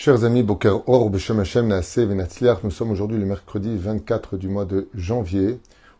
Chers 0.00 0.22
amis, 0.22 0.44
Boker 0.44 0.84
nous 0.86 1.18
sommes 2.70 2.90
aujourd'hui 2.92 3.18
le 3.18 3.26
mercredi 3.26 3.76
24 3.76 4.36
du 4.36 4.46
mois 4.48 4.64
de 4.64 4.86
janvier, 4.94 5.58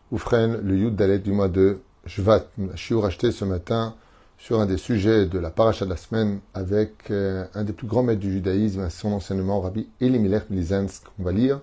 Oufren, 0.09 0.57
le 0.63 0.77
Yud 0.77 0.95
Dalet 0.95 1.19
du 1.19 1.33
mois 1.33 1.49
de 1.49 1.79
Shvat. 2.05 2.45
Shiur 2.75 3.03
acheté 3.03 3.33
ce 3.33 3.43
matin 3.43 3.95
sur 4.37 4.61
un 4.61 4.67
des 4.67 4.77
sujets 4.77 5.25
de 5.25 5.37
la 5.37 5.49
paracha 5.49 5.83
de 5.83 5.89
la 5.89 5.97
semaine 5.97 6.39
avec 6.53 7.11
euh, 7.11 7.43
un 7.53 7.65
des 7.65 7.73
plus 7.73 7.87
grands 7.87 8.01
maîtres 8.01 8.21
du 8.21 8.31
judaïsme, 8.31 8.89
son 8.89 9.11
enseignement, 9.11 9.59
Rabbi 9.59 9.89
Elimelech 9.99 10.45
Blizansk, 10.49 11.03
qu'on 11.17 11.23
va 11.23 11.33
lire, 11.33 11.59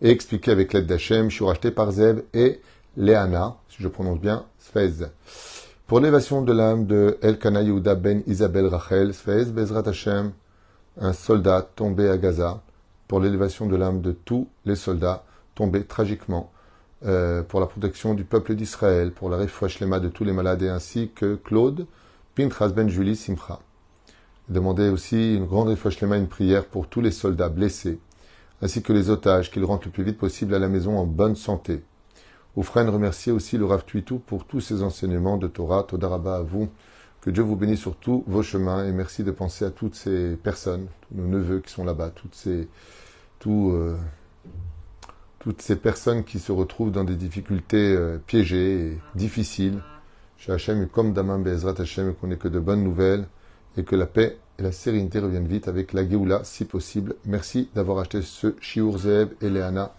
et 0.00 0.08
expliquer 0.08 0.52
avec 0.52 0.72
l'aide 0.72 0.86
d'Hachem, 0.86 1.28
Shiur 1.28 1.50
acheté 1.50 1.70
par 1.70 1.92
Zeb 1.92 2.20
et 2.32 2.62
Léana, 2.96 3.56
si 3.68 3.82
je 3.82 3.88
prononce 3.88 4.20
bien, 4.20 4.46
Sfez. 4.58 5.04
Pour 5.86 6.00
l'élévation 6.00 6.40
de 6.40 6.52
l'âme 6.54 6.86
de 6.86 7.18
Elkana 7.20 7.60
Yehuda 7.60 7.94
ben 7.94 8.22
Isabel 8.26 8.68
Rachel, 8.68 9.12
Sfez, 9.12 9.44
Bezrat 9.52 9.86
Hashem, 9.86 10.32
un 10.98 11.12
soldat 11.12 11.62
tombé 11.74 12.08
à 12.08 12.18
Gaza, 12.18 12.62
pour 13.08 13.20
l'élévation 13.20 13.66
de 13.66 13.76
l'âme 13.76 14.00
de 14.00 14.12
tous 14.12 14.48
les 14.64 14.76
soldats 14.76 15.24
tombés 15.54 15.84
tragiquement, 15.84 16.50
euh, 17.04 17.42
pour 17.42 17.60
la 17.60 17.66
protection 17.66 18.14
du 18.14 18.24
peuple 18.24 18.54
d'Israël, 18.54 19.12
pour 19.12 19.28
la 19.28 19.36
réfouachlema 19.36 20.00
de 20.00 20.08
tous 20.08 20.24
les 20.24 20.32
malades, 20.32 20.62
et 20.62 20.68
ainsi 20.68 21.10
que 21.14 21.34
Claude 21.36 21.86
Pinchas 22.34 22.70
ben 22.70 22.88
Julie 22.88 23.14
Simcha. 23.14 23.60
Demandez 24.48 24.88
aussi 24.88 25.36
une 25.36 25.46
grande 25.46 25.68
réfouachlema, 25.68 26.16
une 26.16 26.28
prière 26.28 26.64
pour 26.64 26.88
tous 26.88 27.00
les 27.00 27.10
soldats 27.10 27.48
blessés, 27.48 28.00
ainsi 28.62 28.82
que 28.82 28.92
les 28.92 29.10
otages, 29.10 29.50
qu'ils 29.50 29.64
rentrent 29.64 29.86
le 29.86 29.92
plus 29.92 30.04
vite 30.04 30.18
possible 30.18 30.54
à 30.54 30.58
la 30.58 30.68
maison 30.68 30.98
en 30.98 31.06
bonne 31.06 31.36
santé. 31.36 31.82
Oufren 32.56 32.88
remerciez 32.88 33.32
aussi 33.32 33.58
le 33.58 33.64
Rav 33.64 33.84
Tuitou 33.84 34.18
pour 34.18 34.44
tous 34.44 34.60
ses 34.60 34.82
enseignements 34.82 35.36
de 35.36 35.48
Torah, 35.48 35.82
Todaraba 35.82 36.36
à 36.36 36.42
vous, 36.42 36.68
que 37.24 37.30
Dieu 37.30 37.42
vous 37.42 37.56
bénisse 37.56 37.80
sur 37.80 37.96
tous 37.96 38.22
vos 38.26 38.42
chemins 38.42 38.84
et 38.84 38.92
merci 38.92 39.24
de 39.24 39.30
penser 39.30 39.64
à 39.64 39.70
toutes 39.70 39.94
ces 39.94 40.36
personnes, 40.36 40.88
nos 41.10 41.26
neveux 41.26 41.60
qui 41.60 41.72
sont 41.72 41.82
là-bas, 41.82 42.10
toutes 42.10 42.34
ces, 42.34 42.68
euh, 43.46 43.96
toutes 45.38 45.62
ces 45.62 45.76
personnes 45.76 46.24
qui 46.24 46.38
se 46.38 46.52
retrouvent 46.52 46.92
dans 46.92 47.02
des 47.02 47.14
difficultés 47.14 47.96
euh, 47.96 48.18
piégées 48.26 48.88
et 48.88 48.98
difficiles. 49.14 49.80
Chez 50.36 50.54
comme 50.92 51.14
Daman 51.14 51.42
Bezrat 51.42 51.80
Hachem, 51.80 52.12
qu'on 52.14 52.26
n'ait 52.26 52.36
que 52.36 52.48
de 52.48 52.58
bonnes 52.58 52.84
nouvelles 52.84 53.26
et 53.78 53.84
que 53.84 53.96
la 53.96 54.04
paix 54.04 54.36
et 54.58 54.62
la 54.62 54.70
sérénité 54.70 55.18
reviennent 55.18 55.48
vite 55.48 55.66
avec 55.66 55.94
la 55.94 56.06
Géoula, 56.06 56.44
si 56.44 56.66
possible. 56.66 57.14
Merci 57.24 57.70
d'avoir 57.74 58.00
acheté 58.00 58.20
ce 58.20 58.54
Shiur 58.60 58.98
Zeb 58.98 59.30
et 59.40 59.48
Léana. 59.48 59.94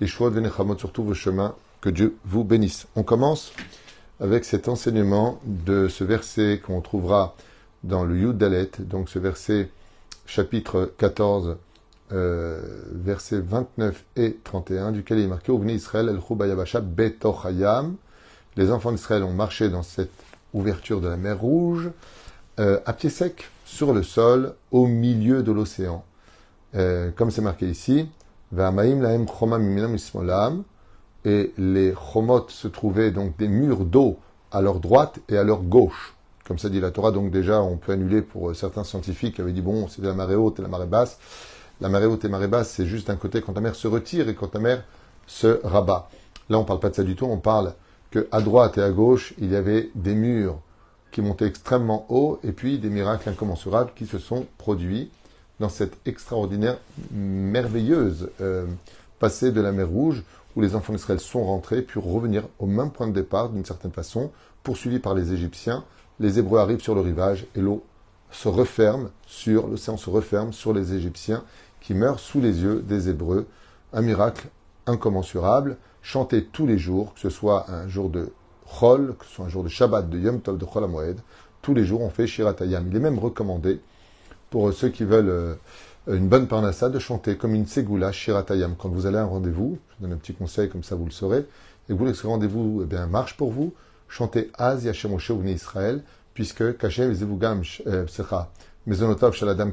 Et 0.00 0.06
Shouad 0.06 0.32
Venechamot 0.32 0.78
sur 0.78 0.92
tous 0.92 1.02
vos 1.02 1.14
chemins. 1.14 1.56
Que 1.80 1.90
Dieu 1.90 2.16
vous 2.24 2.44
bénisse. 2.44 2.86
On 2.94 3.02
commence 3.02 3.52
avec 4.20 4.44
cet 4.44 4.68
enseignement 4.68 5.40
de 5.44 5.88
ce 5.88 6.04
verset 6.04 6.60
qu'on 6.64 6.80
trouvera 6.80 7.36
dans 7.84 8.04
le 8.04 8.18
Yud 8.18 8.36
Dalet, 8.36 8.70
donc 8.80 9.08
ce 9.08 9.18
verset 9.18 9.70
chapitre 10.26 10.92
14, 10.98 11.56
euh, 12.12 12.60
versets 12.92 13.40
29 13.40 14.04
et 14.16 14.38
31, 14.42 14.92
duquel 14.92 15.18
il 15.18 15.24
est 15.24 15.28
marqué 15.28 15.52
Ouvni 15.52 15.74
Israël 15.74 16.08
el 16.08 16.80
betochayam. 16.82 17.96
Les 18.56 18.72
enfants 18.72 18.92
d'Israël 18.92 19.22
ont 19.22 19.32
marché 19.32 19.68
dans 19.68 19.82
cette 19.82 20.10
ouverture 20.52 21.00
de 21.00 21.08
la 21.08 21.16
mer 21.16 21.38
Rouge, 21.38 21.90
euh, 22.58 22.80
à 22.86 22.92
pied 22.92 23.10
sec, 23.10 23.48
sur 23.64 23.92
le 23.92 24.02
sol, 24.02 24.54
au 24.72 24.86
milieu 24.86 25.42
de 25.42 25.52
l'océan. 25.52 26.04
Euh, 26.74 27.10
comme 27.14 27.30
c'est 27.30 27.42
marqué 27.42 27.68
ici, 27.68 28.08
Va'amaim 28.50 29.00
lahem 29.00 29.26
chomam 29.28 30.64
et 31.24 31.52
les 31.58 31.94
chomot 31.94 32.48
se 32.48 32.68
trouvaient 32.68 33.10
donc 33.10 33.36
des 33.36 33.48
murs 33.48 33.84
d'eau 33.84 34.18
à 34.50 34.60
leur 34.60 34.80
droite 34.80 35.18
et 35.28 35.36
à 35.36 35.44
leur 35.44 35.62
gauche. 35.62 36.14
Comme 36.46 36.58
ça 36.58 36.70
dit 36.70 36.80
la 36.80 36.90
Torah, 36.90 37.10
donc 37.10 37.30
déjà 37.30 37.60
on 37.60 37.76
peut 37.76 37.92
annuler 37.92 38.22
pour 38.22 38.50
euh, 38.50 38.54
certains 38.54 38.84
scientifiques 38.84 39.34
qui 39.34 39.40
avaient 39.42 39.52
dit 39.52 39.60
bon, 39.60 39.88
c'est 39.88 40.02
la 40.02 40.14
marée 40.14 40.36
haute 40.36 40.58
et 40.58 40.62
la 40.62 40.68
marée 40.68 40.86
basse. 40.86 41.18
La 41.80 41.88
marée 41.88 42.06
haute 42.06 42.24
et 42.24 42.28
la 42.28 42.32
marée 42.32 42.48
basse, 42.48 42.70
c'est 42.70 42.86
juste 42.86 43.08
d'un 43.08 43.16
côté 43.16 43.42
quand 43.42 43.54
la 43.54 43.60
mer 43.60 43.74
se 43.74 43.86
retire 43.86 44.28
et 44.28 44.34
quand 44.34 44.54
la 44.54 44.60
mer 44.60 44.84
se 45.26 45.60
rabat. 45.62 46.08
Là, 46.48 46.58
on 46.58 46.64
parle 46.64 46.80
pas 46.80 46.88
de 46.88 46.94
ça 46.94 47.04
du 47.04 47.14
tout, 47.14 47.26
on 47.26 47.36
parle 47.36 47.74
que 48.10 48.26
à 48.32 48.40
droite 48.40 48.78
et 48.78 48.82
à 48.82 48.90
gauche, 48.90 49.34
il 49.38 49.52
y 49.52 49.56
avait 49.56 49.90
des 49.94 50.14
murs 50.14 50.58
qui 51.10 51.20
montaient 51.20 51.46
extrêmement 51.46 52.06
haut 52.08 52.38
et 52.42 52.52
puis 52.52 52.78
des 52.78 52.90
miracles 52.90 53.28
incommensurables 53.28 53.92
qui 53.94 54.06
se 54.06 54.18
sont 54.18 54.46
produits 54.56 55.10
dans 55.60 55.68
cette 55.68 55.98
extraordinaire, 56.06 56.78
merveilleuse 57.10 58.30
euh, 58.40 58.66
passée 59.18 59.52
de 59.52 59.60
la 59.60 59.72
mer 59.72 59.88
Rouge 59.88 60.22
où 60.56 60.60
les 60.60 60.74
enfants 60.74 60.92
d'Israël 60.92 61.20
sont 61.20 61.44
rentrés, 61.44 61.82
puis 61.82 62.00
revenir 62.00 62.44
au 62.58 62.66
même 62.66 62.90
point 62.90 63.06
de 63.06 63.12
départ 63.12 63.50
d'une 63.50 63.64
certaine 63.64 63.92
façon, 63.92 64.32
poursuivis 64.62 64.98
par 64.98 65.14
les 65.14 65.32
Égyptiens. 65.32 65.84
Les 66.18 66.38
Hébreux 66.38 66.58
arrivent 66.58 66.80
sur 66.80 66.94
le 66.94 67.00
rivage 67.00 67.46
et 67.54 67.60
l'eau 67.60 67.84
se 68.30 68.48
referme 68.48 69.10
sur, 69.26 69.68
l'océan 69.68 69.96
se 69.96 70.10
referme 70.10 70.52
sur 70.52 70.72
les 70.72 70.94
Égyptiens 70.94 71.44
qui 71.80 71.94
meurent 71.94 72.18
sous 72.18 72.40
les 72.40 72.62
yeux 72.62 72.82
des 72.82 73.08
Hébreux. 73.08 73.46
Un 73.92 74.02
miracle 74.02 74.48
incommensurable, 74.86 75.76
chanté 76.02 76.44
tous 76.44 76.66
les 76.66 76.78
jours, 76.78 77.14
que 77.14 77.20
ce 77.20 77.30
soit 77.30 77.70
un 77.70 77.88
jour 77.88 78.10
de 78.10 78.32
Chol, 78.66 79.14
que 79.18 79.24
ce 79.24 79.32
soit 79.32 79.44
un 79.46 79.48
jour 79.48 79.64
de 79.64 79.68
Shabbat, 79.68 80.10
de 80.10 80.18
Yom 80.18 80.40
Tov, 80.40 80.58
de 80.58 80.64
Chol 80.64 80.86
Moed, 80.88 81.20
tous 81.62 81.74
les 81.74 81.84
jours 81.84 82.02
on 82.02 82.10
fait 82.10 82.26
Shiratayam. 82.26 82.86
Il 82.88 82.96
est 82.96 83.00
même 83.00 83.18
recommandé 83.18 83.80
pour 84.50 84.72
ceux 84.72 84.88
qui 84.88 85.04
veulent 85.04 85.28
euh, 85.28 85.54
une 86.10 86.28
bonne 86.28 86.48
parnassa 86.48 86.88
de 86.88 86.98
chanter 86.98 87.36
comme 87.36 87.54
une 87.54 87.66
ségoula 87.66 88.12
shiratayam. 88.12 88.76
Quand 88.76 88.88
vous 88.88 89.06
allez 89.06 89.18
à 89.18 89.22
un 89.22 89.26
rendez-vous, 89.26 89.78
je 89.90 90.02
donne 90.02 90.14
un 90.14 90.16
petit 90.16 90.32
conseil 90.32 90.70
comme 90.70 90.82
ça 90.82 90.96
vous 90.96 91.04
le 91.04 91.10
saurez, 91.10 91.40
et 91.88 91.92
vous 91.92 91.98
voulez 91.98 92.12
que 92.12 92.18
ce 92.18 92.26
rendez-vous 92.26 92.80
eh 92.82 92.86
bien, 92.86 93.06
marche 93.06 93.36
pour 93.36 93.52
vous, 93.52 93.74
chantez 94.08 94.50
Az 94.54 94.84
Yashem 94.84 95.10
Moshe 95.10 95.30
Israël, 95.44 96.02
puisque 96.32 96.78
Kashem 96.78 97.12
Zevugam 97.12 97.62
euh, 97.86 98.06
Secha 98.06 98.50
Mezonotov 98.86 99.34
Shaladam 99.34 99.72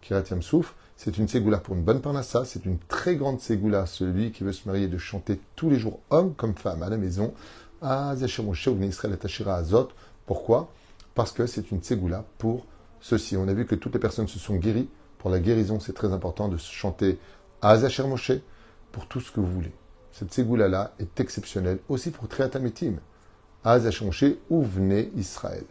Kirat 0.00 0.24
Souf, 0.40 0.74
c'est 0.96 1.18
une 1.18 1.26
ségoula 1.26 1.58
pour 1.58 1.74
une 1.74 1.82
bonne 1.82 2.00
parnassa, 2.00 2.44
c'est 2.44 2.64
une 2.64 2.78
très 2.78 3.16
grande 3.16 3.40
ségoula, 3.40 3.86
celui 3.86 4.30
qui 4.30 4.44
veut 4.44 4.52
se 4.52 4.68
marier, 4.68 4.86
de 4.86 4.98
chanter 4.98 5.40
tous 5.56 5.68
les 5.68 5.78
jours, 5.78 5.98
homme 6.10 6.34
comme 6.34 6.54
femme, 6.54 6.84
à 6.84 6.90
la 6.90 6.96
maison, 6.96 7.34
Az 7.80 8.20
Yashem 8.20 8.46
Moshe 8.46 8.68
Israël 8.82 9.18
et 9.20 9.48
Azot. 9.48 9.88
Pourquoi? 10.26 10.70
Parce 11.16 11.32
que 11.32 11.46
c'est 11.46 11.72
une 11.72 11.82
ségoula 11.82 12.24
pour 12.38 12.66
ceci. 13.00 13.36
On 13.36 13.48
a 13.48 13.52
vu 13.52 13.66
que 13.66 13.74
toutes 13.74 13.94
les 13.94 14.00
personnes 14.00 14.28
se 14.28 14.38
sont 14.38 14.54
guéries 14.54 14.88
pour 15.22 15.30
la 15.30 15.38
guérison, 15.38 15.78
c'est 15.78 15.92
très 15.92 16.12
important 16.12 16.48
de 16.48 16.56
chanter 16.56 17.16
Azacher 17.62 18.02
Moshe 18.02 18.32
pour 18.90 19.06
tout 19.06 19.20
ce 19.20 19.30
que 19.30 19.38
vous 19.38 19.46
voulez. 19.46 19.70
Cette 20.10 20.34
ségoula-là 20.34 20.94
est 20.98 21.20
exceptionnelle 21.20 21.78
aussi 21.88 22.10
pour 22.10 22.26
Triatametim. 22.26 22.94
Azacher 23.62 24.04
Moshe, 24.04 24.24
où 24.50 24.62
venez 24.62 25.12
Israël? 25.16 25.62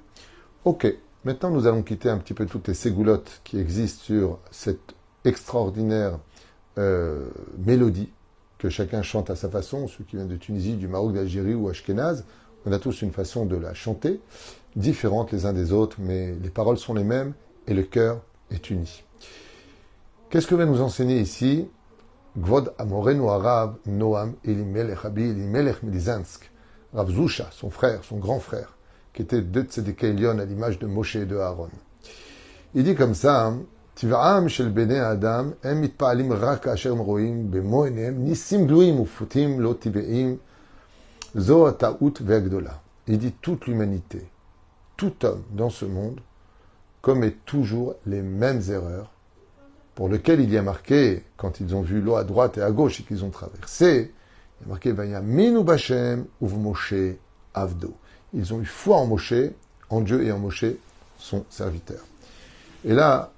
Ok, 0.64 0.88
maintenant 1.26 1.50
nous 1.50 1.68
allons 1.68 1.84
quitter 1.84 2.10
un 2.10 2.18
petit 2.18 2.34
peu 2.34 2.46
toutes 2.46 2.70
les 2.70 2.74
ségoulottes 2.74 3.42
qui 3.44 3.60
existent 3.60 4.02
sur 4.02 4.40
cette 4.52 4.96
extraordinaire 5.26 6.18
euh, 6.78 7.28
mélodie 7.58 8.10
que 8.58 8.70
chacun 8.70 9.02
chante 9.02 9.30
à 9.30 9.36
sa 9.36 9.50
façon, 9.50 9.90
ceux 9.90 10.06
qui 10.06 10.16
viennent 10.16 10.30
de 10.30 10.38
Tunisie, 10.38 10.76
du 10.76 10.88
Maroc, 10.88 11.12
d'Algérie 11.12 11.56
ou 11.56 11.68
Ashkenaz, 11.68 12.24
on 12.66 12.72
a 12.72 12.80
tous 12.80 13.02
une 13.02 13.12
façon 13.12 13.46
de 13.46 13.58
la 13.58 13.74
chanter, 13.74 14.22
différente 14.78 15.34
les 15.34 15.46
uns 15.46 15.52
des 15.52 15.74
autres, 15.74 15.98
mais 16.00 16.36
les 16.42 16.50
paroles 16.50 16.78
sont 16.78 16.94
les 16.94 17.04
mêmes 17.04 17.34
et 17.68 17.74
le 17.74 17.84
cœur 17.84 18.22
est 18.50 18.70
uni. 18.70 19.04
Qu'est-ce 20.32 20.48
que 20.48 20.56
va 20.56 20.66
nous 20.66 20.80
enseigner 20.80 21.20
ici? 21.20 21.68
Gvod 22.38 22.74
Amorenu 22.78 23.28
Arav 23.28 23.76
Noam 23.86 24.36
Elimelech 24.46 25.04
Abi 25.04 25.24
Elimelech 25.24 25.84
Milizansk, 25.84 26.50
Rav 26.94 27.12
Zusha, 27.12 27.50
son 27.52 27.70
frère, 27.70 28.06
son 28.06 28.16
grand 28.16 28.40
frère, 28.40 28.78
qui 29.12 29.24
était 29.24 29.42
de 29.42 29.62
Tzedekah 29.62 30.08
Elion 30.08 30.40
à 30.40 30.46
l'image 30.46 30.80
de 30.80 30.88
Moshe 30.88 31.18
et 31.18 31.26
de 31.26 31.36
Aaron. 31.36 31.68
Il 32.74 32.86
dit 32.86 32.96
comme 32.96 33.14
ça, 33.14 33.54
bene 34.02 34.92
Adam, 34.94 35.52
lo 39.60 39.74
tiveim, 39.74 40.38
zo 41.38 41.72
ta'ut 41.72 42.14
ve'agdola. 42.22 42.82
Il 43.08 43.18
dit 43.18 43.34
toute 43.42 43.68
l'humanité, 43.68 44.30
tout 44.96 45.26
homme 45.26 45.44
dans 45.52 45.70
ce 45.70 45.84
monde 45.84 46.22
commet 47.02 47.32
toujours 47.46 47.96
les 48.06 48.22
mêmes 48.22 48.62
erreurs 48.70 49.12
pour 49.96 50.10
lequel 50.10 50.40
il 50.40 50.52
y 50.52 50.58
a 50.58 50.62
marqué, 50.62 51.24
quand 51.38 51.60
ils 51.60 51.76
ont 51.76 51.82
vu 51.82 52.02
l'eau 52.02 52.16
à 52.16 52.24
droite 52.24 52.58
et 52.58 52.62
à 52.62 52.72
gauche 52.72 53.00
et 53.00 53.04
qu'ils 53.04 53.24
ont 53.24 53.30
traversé, 53.30 54.14
il 54.60 54.64
y 54.64 54.66
a 54.66 54.70
marqué 54.70 54.92
Vayaminu 54.92 55.64
Bashem 55.64 56.26
uv 56.42 56.56
Moshe 56.58 56.94
Avdo. 57.54 57.94
Ils 58.34 58.54
ont 58.54 58.62
eu 58.62 58.66
foi 58.66 58.98
en 58.98 59.08
Moshe, 59.08 59.34
en 59.90 60.02
Dieu 60.02 60.24
et 60.24 60.32
en 60.32 60.40
Moshe, 60.40 60.66
son 61.18 61.46
serviteur. 61.50 62.00
Et 62.86 62.94
là, 62.94 63.32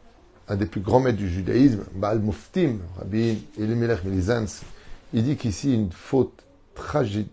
un 0.47 0.55
des 0.55 0.65
plus 0.65 0.81
grands 0.81 0.99
maîtres 0.99 1.17
du 1.17 1.29
judaïsme, 1.29 1.83
Baal 1.95 2.19
Muftim, 2.19 2.79
Rabbi 2.97 3.45
Elimelech 3.57 4.03
Melizans, 4.03 4.61
il 5.13 5.23
dit 5.23 5.37
qu'ici 5.37 5.73
une 5.73 5.91
faute 5.91 6.43
tragique 6.75 7.29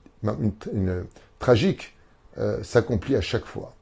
euh, 2.39 2.63
s'accomplit 2.63 3.17
à 3.17 3.21
chaque 3.21 3.45
fois. 3.45 3.75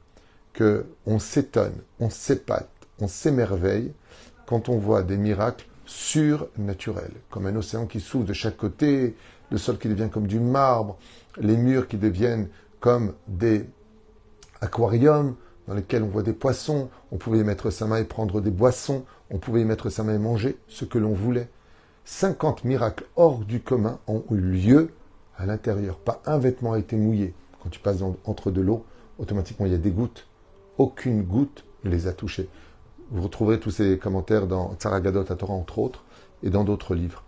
Que 0.52 0.86
on 1.06 1.18
s'étonne, 1.18 1.74
on 2.00 2.10
s'épate, 2.10 2.70
on 3.00 3.06
s'émerveille 3.06 3.92
quand 4.48 4.70
on 4.70 4.78
voit 4.78 5.02
des 5.02 5.18
miracles 5.18 5.66
surnaturels, 5.84 7.12
comme 7.28 7.44
un 7.44 7.54
océan 7.54 7.84
qui 7.84 8.00
s'ouvre 8.00 8.24
de 8.24 8.32
chaque 8.32 8.56
côté, 8.56 9.14
le 9.50 9.58
sol 9.58 9.76
qui 9.76 9.88
devient 9.88 10.08
comme 10.10 10.26
du 10.26 10.40
marbre, 10.40 10.96
les 11.38 11.54
murs 11.54 11.86
qui 11.86 11.98
deviennent 11.98 12.48
comme 12.80 13.12
des 13.26 13.68
aquariums, 14.62 15.34
dans 15.66 15.74
lesquels 15.74 16.02
on 16.02 16.08
voit 16.08 16.22
des 16.22 16.32
poissons, 16.32 16.88
on 17.12 17.18
pouvait 17.18 17.40
y 17.40 17.44
mettre 17.44 17.68
sa 17.68 17.86
main 17.86 17.98
et 17.98 18.04
prendre 18.04 18.40
des 18.40 18.50
boissons, 18.50 19.04
on 19.30 19.36
pouvait 19.36 19.60
y 19.60 19.64
mettre 19.66 19.90
sa 19.90 20.02
main 20.02 20.14
et 20.14 20.18
manger 20.18 20.56
ce 20.66 20.86
que 20.86 20.96
l'on 20.96 21.12
voulait. 21.12 21.50
50 22.06 22.64
miracles 22.64 23.04
hors 23.16 23.40
du 23.40 23.60
commun 23.60 23.98
ont 24.06 24.24
eu 24.30 24.36
lieu 24.36 24.90
à 25.36 25.44
l'intérieur. 25.44 25.98
Pas 25.98 26.22
un 26.24 26.38
vêtement 26.38 26.72
a 26.72 26.78
été 26.78 26.96
mouillé. 26.96 27.34
Quand 27.62 27.68
tu 27.68 27.80
passes 27.80 28.00
entre 28.24 28.50
de 28.50 28.62
l'eau, 28.62 28.86
automatiquement 29.18 29.66
il 29.66 29.72
y 29.72 29.74
a 29.74 29.78
des 29.78 29.90
gouttes. 29.90 30.26
Aucune 30.78 31.22
goutte 31.22 31.66
ne 31.84 31.90
les 31.90 32.06
a 32.06 32.14
touchés. 32.14 32.48
Vous 33.10 33.22
retrouverez 33.22 33.58
tous 33.58 33.70
ces 33.70 33.98
commentaires 33.98 34.46
dans 34.46 34.74
Tsaragadot 34.74 35.24
à 35.30 35.36
Torah, 35.36 35.54
entre 35.54 35.78
autres, 35.78 36.04
et 36.42 36.50
dans 36.50 36.64
d'autres 36.64 36.94
livres. 36.94 37.22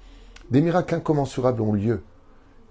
Des 0.50 0.61
miracles 0.61 0.97
incommensurables 0.97 1.62
ont 1.62 1.73
lieu. 1.73 2.03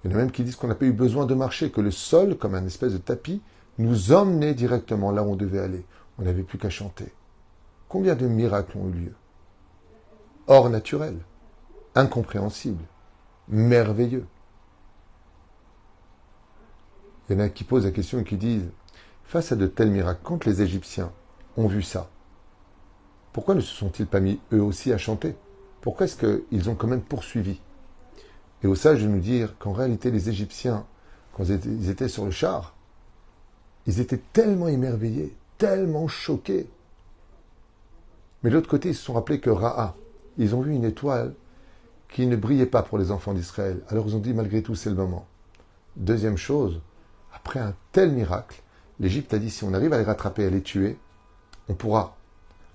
Il 0.03 0.11
y 0.11 0.13
en 0.13 0.17
a 0.17 0.19
même 0.21 0.31
qui 0.31 0.43
disent 0.43 0.55
qu'on 0.55 0.67
n'a 0.67 0.75
pas 0.75 0.85
eu 0.85 0.93
besoin 0.93 1.25
de 1.25 1.33
marcher, 1.33 1.71
que 1.71 1.81
le 1.81 1.91
sol, 1.91 2.37
comme 2.37 2.55
un 2.55 2.65
espèce 2.65 2.93
de 2.93 2.97
tapis, 2.97 3.41
nous 3.77 4.11
emmenait 4.11 4.53
directement 4.53 5.11
là 5.11 5.23
où 5.23 5.31
on 5.31 5.35
devait 5.35 5.59
aller. 5.59 5.85
On 6.17 6.23
n'avait 6.23 6.43
plus 6.43 6.57
qu'à 6.57 6.69
chanter. 6.69 7.11
Combien 7.87 8.15
de 8.15 8.27
miracles 8.27 8.77
ont 8.77 8.89
eu 8.89 9.05
lieu? 9.05 9.15
Hors 10.47 10.69
naturel, 10.69 11.17
incompréhensible, 11.95 12.83
merveilleux. 13.47 14.25
Il 17.29 17.37
y 17.37 17.41
en 17.41 17.43
a 17.43 17.49
qui 17.49 17.63
posent 17.63 17.85
la 17.85 17.91
question 17.91 18.19
et 18.19 18.23
qui 18.23 18.37
disent, 18.37 18.69
face 19.23 19.51
à 19.51 19.55
de 19.55 19.67
tels 19.67 19.91
miracles, 19.91 20.21
quand 20.23 20.45
les 20.45 20.61
Égyptiens 20.61 21.11
ont 21.57 21.67
vu 21.67 21.81
ça, 21.81 22.09
pourquoi 23.33 23.55
ne 23.55 23.61
se 23.61 23.73
sont-ils 23.73 24.07
pas 24.07 24.19
mis 24.19 24.39
eux 24.53 24.61
aussi 24.61 24.91
à 24.91 24.97
chanter? 24.97 25.35
Pourquoi 25.81 26.05
est-ce 26.05 26.17
qu'ils 26.17 26.69
ont 26.69 26.75
quand 26.75 26.87
même 26.87 27.01
poursuivi? 27.01 27.59
Et 28.63 28.67
au 28.67 28.75
sage 28.75 29.01
de 29.01 29.07
nous 29.07 29.19
dire 29.19 29.57
qu'en 29.57 29.71
réalité 29.71 30.11
les 30.11 30.29
Égyptiens, 30.29 30.85
quand 31.33 31.45
ils 31.45 31.89
étaient 31.89 32.09
sur 32.09 32.25
le 32.25 32.31
char, 32.31 32.75
ils 33.85 33.99
étaient 33.99 34.21
tellement 34.33 34.67
émerveillés, 34.67 35.35
tellement 35.57 36.07
choqués. 36.07 36.67
Mais 38.43 38.49
de 38.49 38.55
l'autre 38.55 38.69
côté, 38.69 38.89
ils 38.89 38.95
se 38.95 39.03
sont 39.03 39.13
rappelés 39.13 39.39
que 39.39 39.49
Ra'a, 39.49 39.95
ils 40.37 40.55
ont 40.55 40.61
vu 40.61 40.73
une 40.73 40.85
étoile 40.85 41.33
qui 42.09 42.27
ne 42.27 42.35
brillait 42.35 42.65
pas 42.65 42.83
pour 42.83 42.97
les 42.97 43.11
enfants 43.11 43.33
d'Israël. 43.33 43.81
Alors 43.89 44.07
ils 44.07 44.15
ont 44.15 44.19
dit, 44.19 44.33
malgré 44.33 44.61
tout, 44.61 44.75
c'est 44.75 44.89
le 44.89 44.95
moment. 44.95 45.25
Deuxième 45.95 46.37
chose, 46.37 46.81
après 47.33 47.59
un 47.59 47.73
tel 47.91 48.11
miracle, 48.11 48.61
l'Égypte 48.99 49.33
a 49.33 49.39
dit, 49.39 49.49
si 49.49 49.63
on 49.63 49.73
arrive 49.73 49.93
à 49.93 49.97
les 49.97 50.03
rattraper, 50.03 50.45
à 50.45 50.49
les 50.49 50.61
tuer, 50.61 50.97
on 51.67 51.73
pourra 51.73 52.15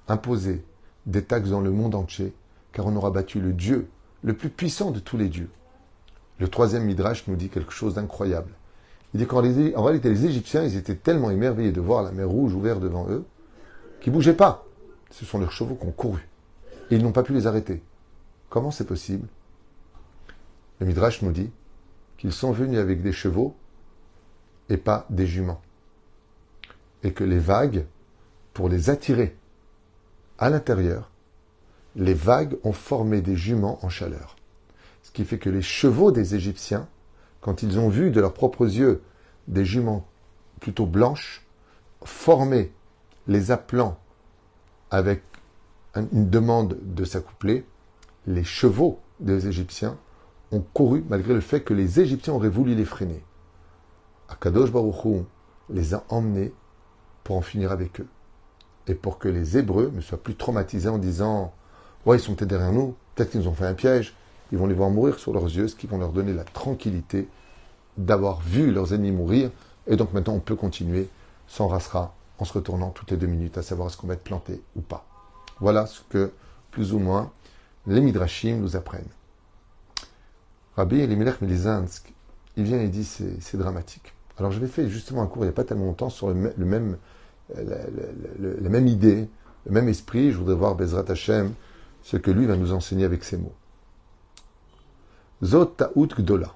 imposer 0.08 0.64
des 1.06 1.22
taxes 1.22 1.50
dans 1.50 1.60
le 1.60 1.70
monde 1.70 1.94
entier, 1.94 2.32
car 2.72 2.86
on 2.86 2.96
aura 2.96 3.10
battu 3.10 3.40
le 3.40 3.52
Dieu, 3.52 3.88
le 4.22 4.34
plus 4.34 4.48
puissant 4.48 4.90
de 4.90 5.00
tous 5.00 5.16
les 5.16 5.28
dieux. 5.28 5.50
Le 6.38 6.48
troisième 6.48 6.84
Midrash 6.84 7.26
nous 7.28 7.36
dit 7.36 7.48
quelque 7.48 7.72
chose 7.72 7.94
d'incroyable. 7.94 8.52
Il 9.12 9.20
dit 9.20 9.26
qu'en 9.26 9.40
réalité, 9.40 10.08
les 10.08 10.26
Égyptiens, 10.26 10.64
étaient 10.64 10.96
tellement 10.96 11.30
émerveillés 11.30 11.70
de 11.70 11.80
voir 11.80 12.02
la 12.02 12.10
mer 12.10 12.28
rouge 12.28 12.54
ouverte 12.54 12.80
devant 12.80 13.08
eux, 13.08 13.24
qu'ils 14.00 14.12
ne 14.12 14.18
bougeaient 14.18 14.34
pas. 14.34 14.66
Ce 15.10 15.24
sont 15.24 15.38
leurs 15.38 15.52
chevaux 15.52 15.76
qui 15.76 15.86
ont 15.86 15.92
couru. 15.92 16.28
Et 16.90 16.96
ils 16.96 17.02
n'ont 17.02 17.12
pas 17.12 17.22
pu 17.22 17.32
les 17.32 17.46
arrêter. 17.46 17.82
Comment 18.50 18.72
c'est 18.72 18.86
possible? 18.86 19.28
Le 20.80 20.86
Midrash 20.86 21.22
nous 21.22 21.30
dit 21.30 21.50
qu'ils 22.18 22.32
sont 22.32 22.50
venus 22.50 22.80
avec 22.80 23.02
des 23.02 23.12
chevaux 23.12 23.54
et 24.68 24.76
pas 24.76 25.06
des 25.10 25.26
juments. 25.26 25.60
Et 27.04 27.12
que 27.12 27.22
les 27.22 27.38
vagues, 27.38 27.86
pour 28.52 28.68
les 28.68 28.90
attirer 28.90 29.36
à 30.38 30.50
l'intérieur, 30.50 31.10
les 31.96 32.14
vagues 32.14 32.56
ont 32.64 32.72
formé 32.72 33.20
des 33.20 33.36
juments 33.36 33.78
en 33.82 33.88
chaleur. 33.88 34.36
Ce 35.02 35.10
qui 35.12 35.24
fait 35.24 35.38
que 35.38 35.50
les 35.50 35.62
chevaux 35.62 36.10
des 36.10 36.34
Égyptiens, 36.34 36.88
quand 37.40 37.62
ils 37.62 37.78
ont 37.78 37.88
vu 37.88 38.10
de 38.10 38.20
leurs 38.20 38.32
propres 38.32 38.66
yeux 38.66 39.02
des 39.48 39.64
juments 39.64 40.06
plutôt 40.60 40.86
blanches, 40.86 41.46
formés, 42.04 42.72
les 43.26 43.50
appelant 43.50 43.98
avec 44.90 45.22
une 45.94 46.28
demande 46.28 46.78
de 46.82 47.04
s'accoupler, 47.04 47.64
les 48.26 48.44
chevaux 48.44 49.00
des 49.20 49.46
Égyptiens 49.46 49.96
ont 50.50 50.60
couru 50.60 51.04
malgré 51.08 51.34
le 51.34 51.40
fait 51.40 51.62
que 51.62 51.74
les 51.74 52.00
Égyptiens 52.00 52.34
auraient 52.34 52.48
voulu 52.48 52.74
les 52.74 52.84
freiner. 52.84 53.22
Akadosh 54.28 54.72
Baruch 54.72 55.24
les 55.70 55.94
a 55.94 56.04
emmenés 56.08 56.52
pour 57.22 57.36
en 57.36 57.42
finir 57.42 57.72
avec 57.72 58.00
eux. 58.00 58.08
Et 58.86 58.94
pour 58.94 59.18
que 59.18 59.28
les 59.28 59.56
Hébreux 59.56 59.92
ne 59.94 60.00
soient 60.00 60.22
plus 60.22 60.34
traumatisés 60.34 60.88
en 60.88 60.98
disant 60.98 61.52
Ouais, 62.06 62.18
ils 62.18 62.20
sont 62.20 62.34
derrière 62.34 62.72
nous, 62.72 62.94
peut-être 63.14 63.30
qu'ils 63.30 63.40
nous 63.40 63.48
ont 63.48 63.54
fait 63.54 63.66
un 63.66 63.74
piège, 63.74 64.14
ils 64.52 64.58
vont 64.58 64.66
les 64.66 64.74
voir 64.74 64.90
mourir 64.90 65.18
sur 65.18 65.32
leurs 65.32 65.44
yeux, 65.44 65.68
ce 65.68 65.74
qui 65.74 65.86
vont 65.86 65.98
leur 65.98 66.12
donner 66.12 66.32
la 66.32 66.44
tranquillité 66.44 67.28
d'avoir 67.96 68.40
vu 68.40 68.70
leurs 68.70 68.92
ennemis 68.92 69.12
mourir. 69.12 69.50
Et 69.86 69.96
donc 69.96 70.12
maintenant, 70.12 70.34
on 70.34 70.40
peut 70.40 70.56
continuer, 70.56 71.08
s'enracera 71.46 72.14
en 72.38 72.44
se 72.44 72.52
retournant 72.52 72.90
toutes 72.90 73.10
les 73.10 73.16
deux 73.16 73.26
minutes 73.26 73.58
à 73.58 73.62
savoir 73.62 73.88
est-ce 73.88 73.96
qu'on 73.96 74.06
va 74.06 74.14
être 74.14 74.24
planté 74.24 74.60
ou 74.76 74.80
pas. 74.80 75.06
Voilà 75.60 75.86
ce 75.86 76.00
que, 76.08 76.32
plus 76.70 76.92
ou 76.92 76.98
moins, 76.98 77.30
les 77.86 78.00
Midrashim 78.00 78.58
nous 78.60 78.76
apprennent. 78.76 79.08
Rabbi 80.76 81.00
Elimelech 81.00 81.40
Melizansk, 81.40 82.12
il 82.56 82.64
vient 82.64 82.80
et 82.80 82.88
dit 82.88 83.04
c'est 83.04 83.56
dramatique. 83.56 84.12
Alors 84.38 84.50
je 84.50 84.58
l'ai 84.58 84.66
fait 84.66 84.88
justement 84.88 85.22
un 85.22 85.26
cours 85.26 85.44
il 85.44 85.46
n'y 85.46 85.50
a 85.50 85.54
pas 85.54 85.64
tellement 85.64 85.84
longtemps 85.84 86.10
sur 86.10 86.28
le, 86.28 86.34
même, 86.34 86.96
la, 87.54 88.68
même 88.68 88.86
idée, 88.86 89.28
le 89.66 89.72
même 89.72 89.88
esprit. 89.88 90.32
Je 90.32 90.38
voudrais 90.38 90.54
voir 90.54 90.74
Bezrat 90.74 91.04
Hashem, 91.08 91.52
ce 92.02 92.16
que 92.16 92.30
lui 92.30 92.46
va 92.46 92.56
nous 92.56 92.72
enseigner 92.72 93.04
avec 93.04 93.24
ces 93.24 93.36
mots. 93.36 93.54
Zot 95.42 95.66
Ta'ut 95.66 96.08
Gdola. 96.08 96.54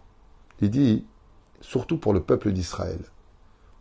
Il 0.61 0.71
dit, 0.71 1.05
surtout 1.61 1.99
pour 1.99 2.13
le 2.13 2.21
peuple 2.21 2.53
d'Israël, 2.53 3.01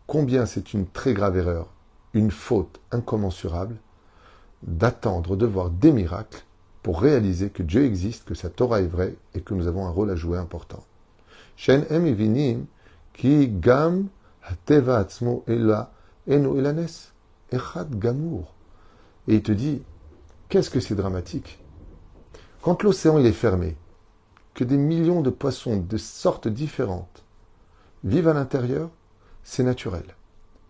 combien 0.05 0.45
c'est 0.45 0.73
une 0.73 0.87
très 0.87 1.13
grave 1.13 1.37
erreur, 1.37 1.67
une 2.13 2.31
faute 2.31 2.79
incommensurable, 2.91 3.77
d'attendre 4.63 5.35
de 5.35 5.45
voir 5.45 5.69
des 5.69 5.91
miracles 5.91 6.43
pour 6.83 7.01
réaliser 7.01 7.49
que 7.49 7.63
Dieu 7.63 7.83
existe, 7.83 8.25
que 8.25 8.33
sa 8.33 8.49
Torah 8.49 8.81
est 8.81 8.87
vraie 8.87 9.15
et 9.33 9.41
que 9.41 9.53
nous 9.53 9.67
avons 9.67 9.85
un 9.85 9.91
rôle 9.91 10.09
à 10.09 10.15
jouer 10.15 10.37
important. 10.37 10.83
Shen 11.57 11.85
em 11.89 12.05
ki 13.13 13.47
gam 13.59 14.09
hateva 14.41 14.99
atzmo 14.99 15.43
ela 15.47 15.91
eno 16.27 16.57
elanes 16.57 17.11
echad 17.51 17.97
gamour. 17.97 18.53
Et 19.27 19.35
il 19.35 19.43
te 19.43 19.51
dit, 19.51 19.81
qu'est-ce 20.49 20.69
que 20.69 20.79
c'est 20.79 20.95
dramatique? 20.95 21.59
Quand 22.61 22.83
l'océan 22.83 23.19
est 23.19 23.31
fermé, 23.31 23.75
que 24.53 24.63
des 24.63 24.77
millions 24.77 25.21
de 25.21 25.29
poissons 25.29 25.77
de 25.77 25.97
sortes 25.97 26.47
différentes 26.47 27.23
vivent 28.03 28.27
à 28.27 28.33
l'intérieur, 28.33 28.89
c'est 29.43 29.63
naturel. 29.63 30.03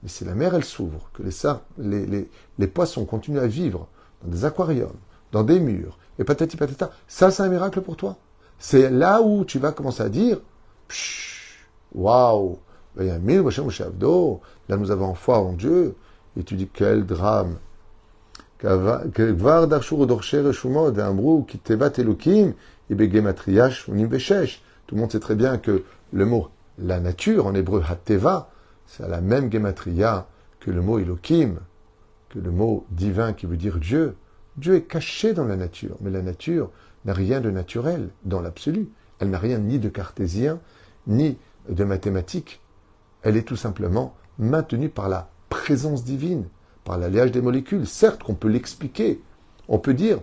Mais 0.03 0.09
si 0.09 0.25
la 0.25 0.35
mer 0.35 0.53
elle 0.53 0.65
s'ouvre, 0.65 1.09
que 1.13 1.23
les, 1.23 2.05
les, 2.05 2.29
les, 2.57 2.67
poissons 2.67 3.05
continuent 3.05 3.39
à 3.39 3.47
vivre 3.47 3.87
dans 4.21 4.29
des 4.29 4.45
aquariums, 4.45 4.97
dans 5.31 5.43
des 5.43 5.59
murs, 5.59 5.97
et 6.19 6.23
patati 6.23 6.57
patata, 6.57 6.91
ça 7.07 7.31
c'est 7.31 7.43
un 7.43 7.49
miracle 7.49 7.81
pour 7.81 7.97
toi? 7.97 8.17
C'est 8.59 8.89
là 8.89 9.21
où 9.21 9.45
tu 9.45 9.59
vas 9.59 9.71
commencer 9.71 10.03
à 10.03 10.09
dire, 10.09 10.39
waouh, 11.93 12.59
là 12.97 14.77
nous 14.77 14.91
avons 14.91 15.13
foi 15.13 15.39
en 15.39 15.53
Dieu, 15.53 15.95
et 16.37 16.43
tu 16.43 16.55
dis 16.55 16.69
quel 16.71 17.05
drame. 17.05 17.57
Tout 18.59 18.67
le 24.95 25.01
monde 25.01 25.11
sait 25.11 25.19
très 25.19 25.35
bien 25.35 25.57
que 25.57 25.83
le 26.13 26.25
mot 26.25 26.47
la 26.79 26.99
nature, 26.99 27.47
en 27.47 27.53
hébreu 27.53 27.83
hateva, 27.87 28.49
c'est 28.85 29.07
la 29.07 29.21
même 29.21 29.51
gematria 29.51 30.27
que 30.59 30.71
le 30.71 30.81
mot 30.81 30.99
Elohim, 30.99 31.59
que 32.29 32.39
le 32.39 32.51
mot 32.51 32.85
divin 32.91 33.33
qui 33.33 33.45
veut 33.45 33.57
dire 33.57 33.77
Dieu. 33.77 34.15
Dieu 34.57 34.75
est 34.75 34.83
caché 34.83 35.33
dans 35.33 35.45
la 35.45 35.55
nature, 35.55 35.97
mais 36.01 36.09
la 36.09 36.21
nature 36.21 36.71
n'a 37.05 37.13
rien 37.13 37.41
de 37.41 37.51
naturel 37.51 38.09
dans 38.25 38.41
l'absolu. 38.41 38.89
Elle 39.19 39.29
n'a 39.29 39.39
rien 39.39 39.59
ni 39.59 39.79
de 39.79 39.89
cartésien, 39.89 40.59
ni 41.05 41.37
de 41.69 41.83
mathématique. 41.83 42.61
Elle 43.27 43.35
est 43.35 43.43
tout 43.43 43.57
simplement 43.57 44.15
maintenue 44.39 44.87
par 44.87 45.09
la 45.09 45.29
présence 45.49 46.05
divine, 46.05 46.47
par 46.85 46.97
l'alliage 46.97 47.33
des 47.33 47.41
molécules. 47.41 47.85
Certes 47.85 48.23
qu'on 48.23 48.35
peut 48.35 48.47
l'expliquer, 48.47 49.21
on 49.67 49.79
peut 49.79 49.93
dire 49.93 50.19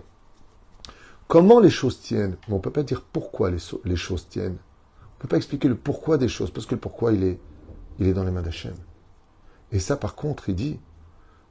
comment 1.27 1.59
les 1.59 1.69
choses 1.69 2.01
tiennent, 2.01 2.35
mais 2.47 2.55
on 2.55 2.57
ne 2.57 2.61
peut 2.63 2.71
pas 2.71 2.81
dire 2.81 3.03
pourquoi 3.03 3.51
les, 3.51 3.95
choses 3.95 4.27
tiennent. 4.27 4.57
On 4.57 5.17
ne 5.17 5.19
peut 5.19 5.27
pas 5.27 5.37
expliquer 5.37 5.67
le 5.67 5.75
pourquoi 5.75 6.17
des 6.17 6.27
choses, 6.27 6.49
parce 6.49 6.65
que 6.65 6.73
le 6.73 6.81
pourquoi, 6.81 7.13
il 7.13 7.23
est, 7.99 8.13
dans 8.13 8.23
les 8.23 8.31
mains 8.31 8.41
d'Hachem. 8.41 8.73
Et 9.71 9.77
ça, 9.77 9.97
par 9.97 10.15
contre, 10.15 10.49
il 10.49 10.55
dit, 10.55 10.79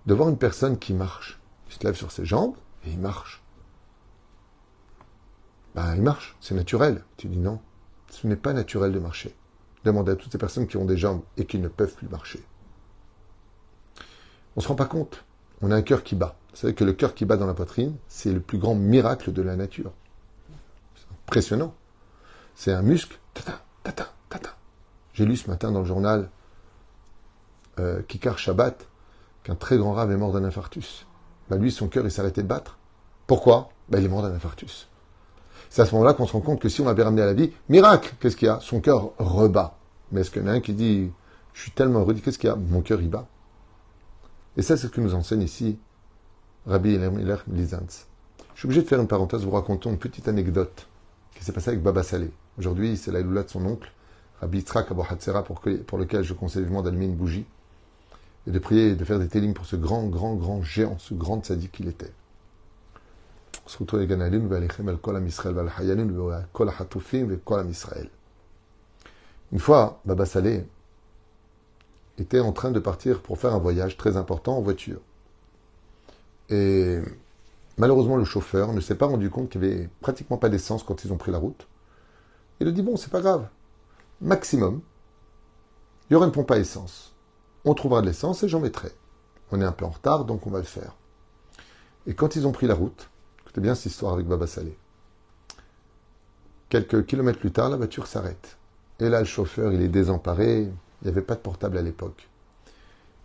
de 0.07 0.15
voir 0.15 0.31
une 0.31 0.39
personne 0.39 0.77
qui 0.77 0.93
marche, 0.93 1.41
il 1.69 1.75
se 1.75 1.85
lève 1.85 1.95
sur 1.95 2.11
ses 2.11 2.25
jambes 2.25 2.57
et 2.85 2.91
il 2.91 2.99
marche. 2.99 3.45
Ben, 5.77 5.95
il 5.95 6.03
marche, 6.03 6.37
c'est 6.41 6.57
naturel. 6.57 7.05
Tu 7.17 7.29
dis 7.29 7.39
non, 7.39 7.61
ce 8.11 8.27
n'est 8.27 8.35
pas 8.35 8.55
naturel 8.55 8.91
de 8.91 8.99
marcher. 8.99 9.37
Demandez 9.85 10.13
à 10.13 10.17
toutes 10.17 10.33
ces 10.33 10.39
personnes 10.39 10.67
qui 10.67 10.77
ont 10.77 10.85
des 10.85 10.97
jambes 10.97 11.23
et 11.37 11.45
qui 11.45 11.59
ne 11.59 11.69
peuvent 11.69 11.95
plus 11.95 12.09
marcher. 12.09 12.43
On 14.57 14.61
ne 14.61 14.63
se 14.63 14.69
rend 14.69 14.75
pas 14.75 14.87
compte. 14.87 15.25
On 15.61 15.71
a 15.71 15.77
un 15.77 15.83
cœur 15.83 16.03
qui 16.03 16.15
bat. 16.15 16.37
Vous 16.51 16.57
savez 16.57 16.75
que 16.75 16.85
le 16.85 16.93
cœur 16.93 17.15
qui 17.15 17.25
bat 17.25 17.37
dans 17.37 17.47
la 17.47 17.55
poitrine, 17.55 17.97
c'est 18.09 18.33
le 18.33 18.41
plus 18.41 18.59
grand 18.59 18.75
miracle 18.75 19.33
de 19.33 19.43
la 19.43 19.57
nature. 19.57 19.93
C'est 20.95 21.13
impressionnant. 21.13 21.75
C'est 22.55 22.73
un 22.73 22.83
muscle. 22.83 23.19
Tata, 23.35 23.63
tata, 23.83 24.13
tata. 24.29 24.51
J'ai 25.13 25.27
lu 25.27 25.37
ce 25.37 25.51
matin 25.51 25.71
dans 25.71 25.81
le 25.81 25.87
journal 25.87 26.31
euh, 27.79 28.03
Kikar 28.03 28.39
Shabbat 28.39 28.87
qu'un 29.43 29.57
très 29.57 29.77
grand 29.77 29.93
rave 29.93 30.13
est 30.13 30.17
mort 30.17 30.33
d'un 30.33 30.45
infarctus. 30.45 31.07
Bah 31.51 31.57
lui, 31.57 31.71
son 31.71 31.89
cœur, 31.89 32.05
il 32.05 32.11
s'arrêtait 32.11 32.43
de 32.43 32.49
battre. 32.49 32.79
Pourquoi? 33.27 33.69
Bah, 33.89 33.99
Il 33.99 34.05
est 34.05 34.09
mort 34.09 34.23
d'un 34.23 34.33
infarctus. 34.33 34.89
C'est 35.75 35.83
à 35.83 35.87
ce 35.87 35.95
moment-là 35.97 36.15
qu'on 36.15 36.25
se 36.25 36.35
rend 36.35 36.41
compte 36.41 36.61
que 36.61 36.69
si 36.69 36.83
on 36.83 36.85
l'avait 36.85 37.03
ramené 37.03 37.23
à 37.23 37.27
la 37.27 37.33
vie, 37.33 37.51
miracle, 37.69 38.15
qu'est-ce 38.21 38.37
qu'il 38.37 38.47
y 38.47 38.49
a? 38.49 38.61
Son 38.61 38.79
cœur 38.79 39.11
rebat. 39.19 39.77
Mais 40.13 40.21
est-ce 40.21 40.31
qu'il 40.31 40.41
y 40.41 40.45
en 40.45 40.47
a 40.47 40.53
un 40.53 40.61
qui 40.61 40.73
dit, 40.73 41.11
je 41.53 41.63
suis 41.63 41.73
tellement 41.73 41.99
heureux, 41.99 42.15
qu'est-ce 42.15 42.39
qu'il 42.39 42.49
y 42.49 42.53
a? 42.53 42.55
Mon 42.55 42.81
cœur, 42.81 43.03
il 43.03 43.11
bat. 43.11 43.27
Et 44.57 44.63
ça, 44.63 44.77
c'est 44.77 44.87
ce 44.87 44.93
que 44.93 45.01
nous 45.01 45.17
enseigne 45.17 45.43
ici 45.43 45.77
Rabbi 46.65 46.95
Elmer 46.95 47.39
Lizantz. 47.49 48.07
Je 48.55 48.61
suis 48.61 48.67
obligé 48.67 48.83
de 48.83 48.87
faire 48.87 49.01
une 49.01 49.09
parenthèse, 49.09 49.43
vous 49.43 49.51
racontant 49.51 49.91
une 49.91 49.99
petite 49.99 50.29
anecdote 50.29 50.87
qui 51.35 51.43
s'est 51.43 51.51
passée 51.51 51.71
avec 51.71 51.83
Baba 51.83 52.05
Saleh. 52.05 52.31
Aujourd'hui, 52.57 52.97
c'est 52.97 53.11
la 53.11 53.21
loula 53.21 53.43
de 53.43 53.51
son 53.51 53.67
oncle, 53.67 53.91
Rabbi 54.43 54.59
Yitzhak 54.59 54.93
Abu 54.93 55.03
pour, 55.45 55.61
pour 55.89 55.99
lequel 55.99 56.23
je 56.23 56.35
conseille 56.35 56.63
vivement 56.63 56.83
d'allumer 56.83 57.07
une 57.07 57.17
bougie 57.17 57.47
et 58.47 58.53
de 58.53 58.59
prier 58.61 58.91
et 58.91 58.95
de 58.95 59.05
faire 59.05 59.19
des 59.19 59.27
télim 59.27 59.55
pour 59.55 59.67
ce 59.67 59.75
grand, 59.75 60.07
grand, 60.07 60.37
grand 60.37 60.63
géant, 60.63 60.99
ce 61.01 61.15
grand 61.15 61.45
sadique 61.45 61.73
qu'il 61.73 61.89
était. 61.89 62.13
Une 69.53 69.59
fois, 69.59 70.01
Baba 70.05 70.27
Saleh 70.27 70.67
était 72.19 72.41
en 72.41 72.53
train 72.53 72.71
de 72.71 72.81
partir 72.81 73.21
pour 73.21 73.39
faire 73.39 73.55
un 73.55 73.59
voyage 73.59 73.97
très 73.97 74.17
important 74.17 74.57
en 74.57 74.63
voiture. 74.63 75.01
Et 76.51 77.01
malheureusement, 77.79 78.17
le 78.17 78.25
chauffeur 78.25 78.73
ne 78.73 78.81
s'est 78.81 78.95
pas 78.95 79.07
rendu 79.07 79.31
compte 79.31 79.51
qu'il 79.51 79.61
n'y 79.61 79.67
avait 79.69 79.89
pratiquement 80.01 80.37
pas 80.37 80.49
d'essence 80.49 80.83
quand 80.83 81.05
ils 81.05 81.13
ont 81.13 81.17
pris 81.17 81.33
la 81.33 81.39
route. 81.39 81.67
Il 82.61 82.69
a 82.69 82.71
dit 82.71 82.83
Bon, 82.83 82.97
c'est 82.97 83.11
pas 83.11 83.21
grave. 83.21 83.49
Maximum, 84.21 84.81
il 86.09 86.15
y 86.15 86.17
aura 86.17 86.27
une 86.27 86.33
pompe 86.33 86.51
à 86.51 86.59
essence. 86.59 87.15
On 87.65 87.75
trouvera 87.75 88.01
de 88.03 88.07
l'essence 88.07 88.43
et 88.43 88.49
j'en 88.49 88.61
mettrai. 88.61 88.91
On 89.51 89.61
est 89.61 89.65
un 89.65 89.73
peu 89.73 89.85
en 89.85 89.91
retard, 89.91 90.25
donc 90.25 90.47
on 90.47 90.51
va 90.51 90.59
le 90.59 90.65
faire. 90.65 90.95
Et 92.07 92.15
quand 92.15 92.37
ils 92.37 92.47
ont 92.47 92.53
pris 92.53 92.67
la 92.67 92.75
route, 92.75 93.09
écoutez 93.55 93.63
bien 93.69 93.77
cette 93.77 93.93
histoire 93.93 94.15
avec 94.15 94.27
Baba 94.27 94.49
Salé. 94.49 94.77
Quelques 96.69 97.07
kilomètres 97.07 97.39
plus 97.39 97.53
tard, 97.53 97.71
la 97.71 97.77
voiture 97.77 98.09
s'arrête. 98.09 98.57
Et 98.99 99.09
là, 99.09 99.21
le 99.21 99.27
chauffeur, 99.27 99.73
il 99.73 99.81
est 99.81 99.87
désemparé. 99.87 100.63
Il 100.63 101.05
n'y 101.05 101.09
avait 101.09 101.23
pas 101.23 101.37
de 101.37 101.41
portable 101.41 101.79
à 101.79 101.83
l'époque. 101.83 102.29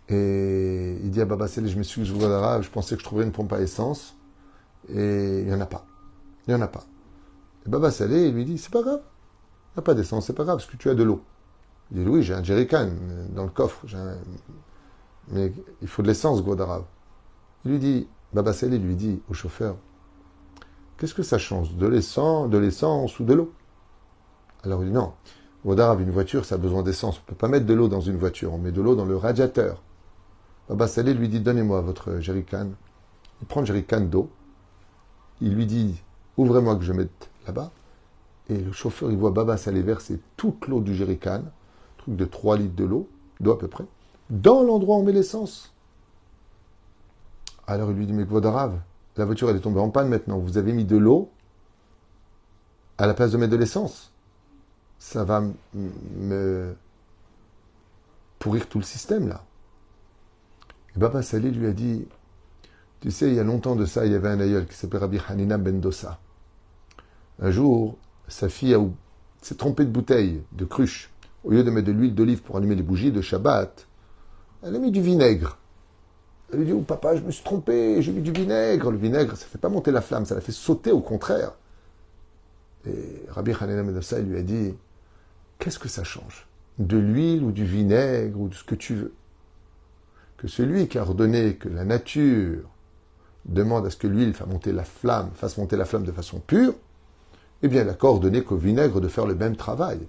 Et 0.08 0.96
il 1.02 1.10
dit 1.10 1.20
à 1.20 1.24
Baba 1.24 1.48
Salé, 1.48 1.68
je 1.68 1.76
me 1.76 1.82
suis 1.82 2.04
je 2.04 2.70
pensais 2.70 2.94
que 2.94 3.00
je 3.00 3.04
trouverais 3.04 3.24
une 3.24 3.32
pompe 3.32 3.52
à 3.52 3.60
essence. 3.60 4.14
Et 4.88 5.40
il 5.40 5.46
n'y 5.46 5.52
en 5.52 5.60
a 5.60 5.66
pas. 5.66 5.84
Il 6.46 6.54
n'y 6.54 6.60
en 6.60 6.62
a 6.62 6.68
pas. 6.68 6.84
Et 7.66 7.68
Baba 7.68 7.90
Salé, 7.90 8.30
lui 8.30 8.44
dit, 8.44 8.56
c'est 8.56 8.72
pas 8.72 8.82
grave. 8.82 9.00
Il 9.00 9.78
n'y 9.78 9.80
a 9.80 9.82
pas 9.82 9.94
d'essence, 9.94 10.26
c'est 10.26 10.32
pas 10.32 10.44
grave, 10.44 10.58
parce 10.58 10.70
que 10.70 10.76
tu 10.76 10.88
as 10.90 10.94
de 10.94 11.02
l'eau. 11.02 11.24
Il 11.90 12.04
dit, 12.04 12.08
oui, 12.08 12.22
j'ai 12.22 12.34
un 12.34 12.44
jerrycan 12.44 12.88
dans 13.30 13.42
le 13.42 13.50
coffre. 13.50 13.84
Mais 15.32 15.52
il 15.82 15.88
faut 15.88 16.02
de 16.02 16.06
l'essence, 16.06 16.40
Godarav. 16.44 16.84
Il 17.64 17.72
lui 17.72 17.80
dit, 17.80 18.06
Baba 18.32 18.52
Salé 18.52 18.78
lui 18.78 18.94
dit 18.94 19.20
au 19.28 19.34
chauffeur, 19.34 19.74
qu'est-ce 21.00 21.14
que 21.14 21.22
ça 21.22 21.38
change? 21.38 21.74
De 21.74 21.86
l'essence, 21.86 22.50
de 22.50 22.58
l'essence 22.58 23.18
ou 23.18 23.24
de 23.24 23.32
l'eau? 23.32 23.52
Alors 24.62 24.82
il 24.82 24.88
dit, 24.88 24.94
non. 24.94 25.14
Godarav, 25.64 26.00
une 26.00 26.10
voiture, 26.10 26.44
ça 26.44 26.56
a 26.56 26.58
besoin 26.58 26.82
d'essence. 26.82 27.18
On 27.18 27.22
ne 27.22 27.26
peut 27.26 27.34
pas 27.34 27.48
mettre 27.48 27.66
de 27.66 27.74
l'eau 27.74 27.88
dans 27.88 28.00
une 28.00 28.16
voiture, 28.16 28.52
on 28.52 28.58
met 28.58 28.72
de 28.72 28.80
l'eau 28.80 28.94
dans 28.94 29.06
le 29.06 29.16
radiateur. 29.16 29.82
Baba 30.68 30.86
Salé 30.86 31.14
lui 31.14 31.28
dit, 31.28 31.40
donnez-moi 31.40 31.80
votre 31.80 32.20
jerrycan. 32.20 32.68
Il 33.40 33.46
prend 33.46 33.60
le 33.60 33.66
jerrycan 33.66 34.02
d'eau. 34.02 34.30
Il 35.40 35.54
lui 35.54 35.66
dit, 35.66 36.00
ouvrez-moi 36.36 36.76
que 36.76 36.82
je 36.82 36.92
mette 36.92 37.30
là-bas. 37.46 37.70
Et 38.48 38.58
le 38.58 38.72
chauffeur, 38.72 39.10
il 39.10 39.16
voit 39.16 39.30
Baba 39.30 39.56
Salé 39.56 39.82
verser 39.82 40.20
toute 40.36 40.68
l'eau 40.68 40.80
du 40.80 40.94
jerrycan 40.94 41.44
truc 41.98 42.16
de 42.16 42.24
3 42.24 42.56
litres 42.56 42.76
de 42.76 42.84
l'eau, 42.84 43.08
d'eau 43.40 43.52
à 43.52 43.58
peu 43.58 43.68
près, 43.68 43.84
dans 44.28 44.62
l'endroit 44.62 44.96
où 44.96 45.00
on 45.00 45.04
met 45.04 45.12
l'essence. 45.12 45.72
Alors 47.66 47.90
il 47.90 47.96
lui 47.96 48.06
dit, 48.06 48.12
mais 48.12 48.24
Gvodarav, 48.24 48.78
la 49.20 49.26
voiture 49.26 49.50
est 49.50 49.60
tombée 49.60 49.80
en 49.80 49.90
panne 49.90 50.08
maintenant, 50.08 50.38
vous 50.38 50.56
avez 50.56 50.72
mis 50.72 50.86
de 50.86 50.96
l'eau 50.96 51.30
à 52.96 53.06
la 53.06 53.12
place 53.12 53.32
de 53.32 53.36
mettre 53.36 53.52
de 53.52 53.58
l'essence. 53.58 54.12
Ça 54.98 55.24
va 55.24 55.42
me 55.74 56.74
pourrir 58.38 58.66
tout 58.66 58.78
le 58.78 58.84
système 58.84 59.28
là. 59.28 59.44
Et 60.96 60.98
Baba 60.98 61.20
Salé 61.20 61.50
lui 61.50 61.66
a 61.66 61.72
dit, 61.72 62.08
tu 63.00 63.10
sais, 63.10 63.28
il 63.28 63.34
y 63.34 63.38
a 63.38 63.44
longtemps 63.44 63.76
de 63.76 63.84
ça, 63.84 64.06
il 64.06 64.12
y 64.12 64.14
avait 64.14 64.30
un 64.30 64.40
aïeul 64.40 64.66
qui 64.66 64.74
s'appelait 64.74 65.00
Rabbi 65.00 65.20
Hanina 65.28 65.58
Bendosa. 65.58 66.18
Un 67.40 67.50
jour, 67.50 67.98
sa 68.26 68.48
fille 68.48 68.74
s'est 69.42 69.56
trompée 69.56 69.84
de 69.84 69.90
bouteille, 69.90 70.42
de 70.52 70.64
cruche. 70.64 71.10
Au 71.44 71.50
lieu 71.50 71.62
de 71.62 71.70
mettre 71.70 71.88
de 71.88 71.92
l'huile 71.92 72.14
d'olive 72.14 72.40
pour 72.40 72.56
allumer 72.56 72.74
les 72.74 72.82
bougies 72.82 73.12
de 73.12 73.20
Shabbat, 73.20 73.86
elle 74.62 74.76
a 74.76 74.78
mis 74.78 74.90
du 74.90 75.02
vinaigre. 75.02 75.58
Elle 76.52 76.60
lui 76.60 76.66
dit 76.66 76.72
Oh 76.72 76.80
papa, 76.80 77.16
je 77.16 77.22
me 77.22 77.30
suis 77.30 77.44
trompé, 77.44 78.02
j'ai 78.02 78.12
mis 78.12 78.22
du 78.22 78.32
vinaigre. 78.32 78.90
Le 78.90 78.98
vinaigre, 78.98 79.36
ça 79.36 79.44
ne 79.46 79.50
fait 79.50 79.58
pas 79.58 79.68
monter 79.68 79.90
la 79.90 80.00
flamme, 80.00 80.26
ça 80.26 80.34
la 80.34 80.40
fait 80.40 80.52
sauter 80.52 80.92
au 80.92 81.00
contraire. 81.00 81.52
Et 82.86 83.22
Rabbi 83.28 83.52
Hanina 83.58 83.82
Medossa 83.82 84.18
lui 84.20 84.38
a 84.38 84.42
dit 84.42 84.74
Qu'est-ce 85.58 85.78
que 85.78 85.88
ça 85.88 86.04
change 86.04 86.46
De 86.78 86.96
l'huile 86.96 87.44
ou 87.44 87.52
du 87.52 87.64
vinaigre 87.64 88.40
ou 88.40 88.48
de 88.48 88.54
ce 88.54 88.64
que 88.64 88.74
tu 88.74 88.94
veux? 88.94 89.12
Que 90.38 90.48
celui 90.48 90.88
qui 90.88 90.98
a 90.98 91.02
ordonné 91.02 91.56
que 91.56 91.68
la 91.68 91.84
nature 91.84 92.62
demande 93.44 93.86
à 93.86 93.90
ce 93.90 93.96
que 93.96 94.06
l'huile 94.06 94.34
fasse 94.34 94.48
monter 94.48 94.72
la 94.72 94.84
flamme, 94.84 95.30
fasse 95.34 95.58
monter 95.58 95.76
la 95.76 95.84
flamme 95.84 96.04
de 96.04 96.12
façon 96.12 96.40
pure, 96.40 96.74
eh 97.62 97.68
bien, 97.68 97.82
il 97.82 97.88
a 97.88 97.94
coordonné 97.94 98.42
qu'au 98.42 98.56
vinaigre 98.56 99.00
de 99.00 99.08
faire 99.08 99.26
le 99.26 99.34
même 99.34 99.56
travail 99.56 100.00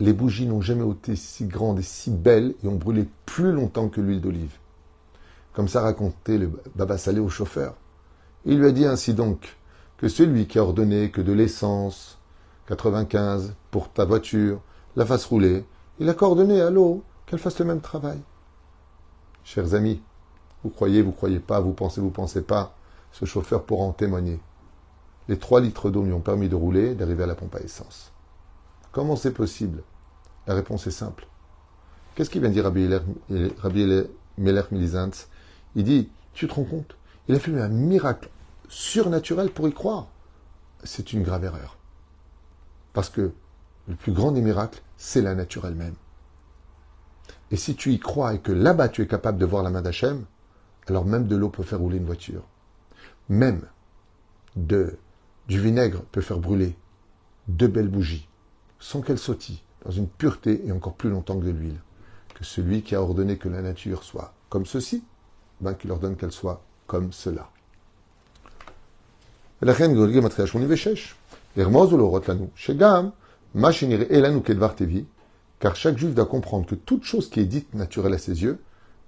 les 0.00 0.12
bougies 0.12 0.46
n'ont 0.46 0.60
jamais 0.60 0.88
été 0.88 1.16
si 1.16 1.46
grandes 1.46 1.78
et 1.78 1.82
si 1.82 2.10
belles 2.10 2.54
et 2.62 2.68
ont 2.68 2.74
brûlé 2.74 3.08
plus 3.26 3.52
longtemps 3.52 3.88
que 3.88 4.00
l'huile 4.00 4.20
d'olive. 4.20 4.56
Comme 5.52 5.68
ça 5.68 5.82
racontait 5.82 6.38
le 6.38 6.50
Baba 6.74 6.98
Salé 6.98 7.20
au 7.20 7.28
chauffeur. 7.28 7.74
Il 8.44 8.58
lui 8.58 8.66
a 8.66 8.72
dit 8.72 8.86
ainsi 8.86 9.14
donc 9.14 9.56
que 9.96 10.08
celui 10.08 10.46
qui 10.46 10.58
a 10.58 10.62
ordonné 10.62 11.10
que 11.10 11.20
de 11.20 11.32
l'essence 11.32 12.18
95 12.66 13.54
pour 13.70 13.88
ta 13.90 14.04
voiture 14.04 14.60
la 14.96 15.06
fasse 15.06 15.26
rouler, 15.26 15.64
il 15.98 16.08
a 16.08 16.14
coordonné 16.14 16.60
à 16.60 16.70
l'eau 16.70 17.04
qu'elle 17.26 17.38
fasse 17.38 17.58
le 17.58 17.64
même 17.64 17.80
travail. 17.80 18.18
Chers 19.44 19.74
amis, 19.74 20.02
vous 20.62 20.70
croyez, 20.70 21.02
vous 21.02 21.12
croyez 21.12 21.38
pas, 21.38 21.60
vous 21.60 21.72
pensez, 21.72 22.00
vous 22.00 22.10
pensez 22.10 22.42
pas, 22.42 22.74
ce 23.12 23.26
chauffeur 23.26 23.64
pourra 23.64 23.84
en 23.84 23.92
témoigner. 23.92 24.40
Les 25.28 25.38
trois 25.38 25.60
litres 25.60 25.90
d'eau 25.90 26.02
lui 26.02 26.12
ont 26.12 26.20
permis 26.20 26.48
de 26.48 26.56
rouler, 26.56 26.94
d'arriver 26.94 27.24
à 27.24 27.26
la 27.26 27.34
pompe 27.34 27.54
à 27.54 27.60
essence. 27.60 28.13
Comment 28.94 29.16
c'est 29.16 29.32
possible? 29.32 29.82
La 30.46 30.54
réponse 30.54 30.86
est 30.86 30.92
simple. 30.92 31.26
Qu'est-ce 32.14 32.30
qu'il 32.30 32.40
vient 32.40 32.50
dire 32.50 32.62
Rabbi, 32.62 32.86
Meler 34.38 34.62
Milizantz? 34.70 35.28
Il 35.74 35.82
dit, 35.82 36.08
tu 36.32 36.46
te 36.46 36.54
rends 36.54 36.62
compte? 36.62 36.96
Il 37.26 37.34
a 37.34 37.40
fait 37.40 37.60
un 37.60 37.68
miracle 37.68 38.30
surnaturel 38.68 39.50
pour 39.50 39.66
y 39.66 39.72
croire. 39.72 40.06
C'est 40.84 41.12
une 41.12 41.24
grave 41.24 41.44
erreur. 41.44 41.76
Parce 42.92 43.10
que 43.10 43.32
le 43.88 43.96
plus 43.96 44.12
grand 44.12 44.30
des 44.30 44.42
miracles, 44.42 44.80
c'est 44.96 45.22
la 45.22 45.34
nature 45.34 45.66
elle-même. 45.66 45.96
Et 47.50 47.56
si 47.56 47.74
tu 47.74 47.92
y 47.92 47.98
crois 47.98 48.34
et 48.34 48.38
que 48.38 48.52
là-bas 48.52 48.90
tu 48.90 49.02
es 49.02 49.08
capable 49.08 49.38
de 49.38 49.44
voir 49.44 49.64
la 49.64 49.70
main 49.70 49.82
d'Hachem, 49.82 50.24
alors 50.86 51.04
même 51.04 51.26
de 51.26 51.34
l'eau 51.34 51.48
peut 51.48 51.64
faire 51.64 51.80
rouler 51.80 51.96
une 51.96 52.06
voiture. 52.06 52.44
Même 53.28 53.62
de, 54.54 54.96
du 55.48 55.58
vinaigre 55.58 56.02
peut 56.12 56.20
faire 56.20 56.38
brûler 56.38 56.76
deux 57.48 57.66
belles 57.66 57.88
bougies 57.88 58.28
sans 58.84 59.00
qu'elle 59.00 59.18
sautille, 59.18 59.62
dans 59.82 59.90
une 59.90 60.06
pureté 60.06 60.60
et 60.66 60.70
encore 60.70 60.92
plus 60.92 61.08
longtemps 61.08 61.40
que 61.40 61.46
de 61.46 61.50
l'huile, 61.50 61.80
que 62.34 62.44
celui 62.44 62.82
qui 62.82 62.94
a 62.94 63.00
ordonné 63.00 63.38
que 63.38 63.48
la 63.48 63.62
nature 63.62 64.04
soit 64.04 64.34
comme 64.50 64.66
ceci, 64.66 65.02
ben 65.62 65.72
qu'il 65.72 65.90
ordonne 65.90 66.16
qu'elle 66.16 66.32
soit 66.32 66.62
comme 66.86 67.10
cela. 67.10 67.48
car 75.60 75.76
chaque 75.76 75.96
juif 75.96 76.14
doit 76.14 76.26
comprendre 76.26 76.66
que 76.66 76.74
toute 76.74 77.04
chose 77.04 77.30
qui 77.30 77.40
est 77.40 77.46
dite 77.46 77.72
naturelle 77.72 78.12
à 78.12 78.18
ses 78.18 78.42
yeux 78.42 78.58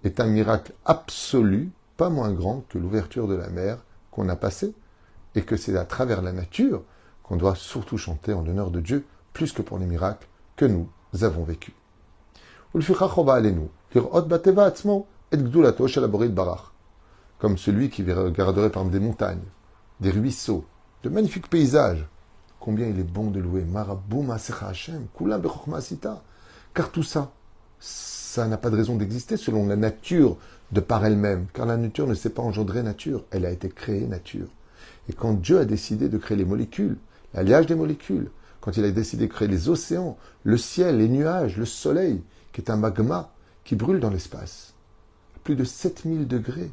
est 0.04 0.21
un 0.21 0.26
miracle 0.26 0.73
absolu, 0.87 1.71
pas 1.99 2.09
moins 2.09 2.33
grand 2.33 2.64
que 2.71 2.78
l'ouverture 2.78 3.28
de 3.28 3.35
la 3.35 3.50
mer 3.50 3.76
qu'on 4.11 4.30
a 4.30 4.37
passée, 4.37 4.73
et 5.35 5.42
que 5.42 5.59
c'est 5.59 5.76
à 5.76 5.85
travers 5.85 6.23
la 6.23 6.33
nature 6.33 6.83
qu'on 7.23 7.37
doit 7.37 7.56
surtout 7.56 7.99
chanter 7.99 8.33
en 8.33 8.40
l'honneur 8.40 8.71
de 8.71 8.80
Dieu, 8.80 9.04
plus 9.37 9.52
que 9.52 9.61
pour 9.61 9.78
les 9.78 9.85
miracles 9.85 10.26
que 10.57 10.64
nous 10.64 10.88
avons 11.21 11.45
vécus. 11.45 11.75
Comme 17.38 17.59
celui 17.59 17.90
qui 17.90 18.11
regarderait 18.11 18.71
par 18.71 18.87
des 18.87 18.99
montagnes, 18.99 19.45
des 20.00 20.11
ruisseaux, 20.11 20.64
de 21.02 21.11
magnifiques 21.11 21.50
paysages. 21.50 22.07
Combien 22.61 22.87
il 22.87 22.99
est 22.99 23.05
bon 23.05 23.31
de 23.31 23.38
louer 23.38 23.66
Car 26.73 26.90
tout 26.90 27.02
ça, 27.02 27.31
ça 27.78 28.49
n'a 28.49 28.57
pas 28.57 28.71
de 28.71 28.76
raison 28.76 28.97
d'exister 28.97 29.37
selon 29.37 29.66
la 29.66 29.76
nature 29.76 30.38
de 30.73 30.81
par 30.81 31.05
elle-même. 31.05 31.47
Car 31.52 31.66
la 31.66 31.76
nature 31.76 32.07
ne 32.07 32.14
s'est 32.14 32.31
pas 32.31 32.40
engendrée 32.40 32.83
nature, 32.83 33.23
elle 33.31 33.45
a 33.45 33.50
été 33.50 33.69
créée 33.69 34.07
nature. 34.07 34.49
Et 35.11 35.12
quand 35.12 35.35
Dieu 35.35 35.59
a 35.59 35.66
décidé 35.66 36.09
de 36.09 36.16
créer 36.16 36.38
les 36.38 36.47
molécules, 36.47 36.97
l'alliage 37.35 37.66
des 37.66 37.75
molécules, 37.75 38.31
quand 38.66 38.76
il 38.76 38.85
a 38.85 38.90
décidé 38.90 39.28
de 39.28 39.32
créer 39.32 39.46
les 39.46 39.68
océans, 39.68 40.18
le 40.42 40.58
ciel, 40.58 40.99
les 40.99 41.08
nuages, 41.08 41.56
le 41.56 41.64
soleil, 41.64 42.25
qui 42.52 42.61
est 42.61 42.68
un 42.68 42.76
magma 42.76 43.30
qui 43.62 43.76
brûle 43.76 44.00
dans 44.00 44.11
l'espace. 44.11 44.75
plus 45.44 45.54
de 45.54 45.62
7000 45.62 46.26
degrés 46.26 46.73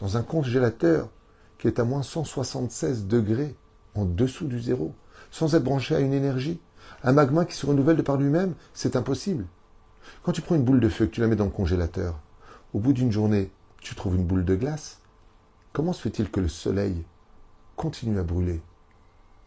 dans 0.00 0.16
un 0.16 0.24
congélateur 0.24 1.08
qui 1.56 1.68
est 1.68 1.78
à 1.78 1.84
moins 1.84 2.02
176 2.02 3.06
degrés 3.06 3.54
en 3.94 4.04
dessous 4.04 4.48
du 4.48 4.60
zéro, 4.60 4.92
sans 5.30 5.54
être 5.54 5.62
branché 5.62 5.94
à 5.94 6.00
une 6.00 6.12
énergie. 6.12 6.58
Un 7.04 7.12
magma 7.12 7.44
qui 7.44 7.54
se 7.54 7.64
renouvelle 7.64 7.96
de 7.96 8.02
par 8.02 8.16
lui-même, 8.16 8.54
c'est 8.72 8.96
impossible. 8.96 9.46
Quand 10.24 10.32
tu 10.32 10.42
prends 10.42 10.56
une 10.56 10.64
boule 10.64 10.80
de 10.80 10.88
feu, 10.88 11.06
que 11.06 11.12
tu 11.12 11.20
la 11.20 11.28
mets 11.28 11.36
dans 11.36 11.44
le 11.44 11.50
congélateur, 11.50 12.18
au 12.72 12.80
bout 12.80 12.92
d'une 12.92 13.12
journée, 13.12 13.52
tu 13.80 13.94
trouves 13.94 14.16
une 14.16 14.26
boule 14.26 14.44
de 14.44 14.56
glace. 14.56 14.98
Comment 15.72 15.92
se 15.92 16.02
fait-il 16.02 16.28
que 16.28 16.40
le 16.40 16.48
soleil 16.48 17.04
continue 17.76 18.18
à 18.18 18.24
brûler, 18.24 18.60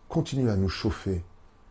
continue 0.07 0.49
à 0.49 0.55
nous 0.55 0.69
chauffer, 0.69 1.25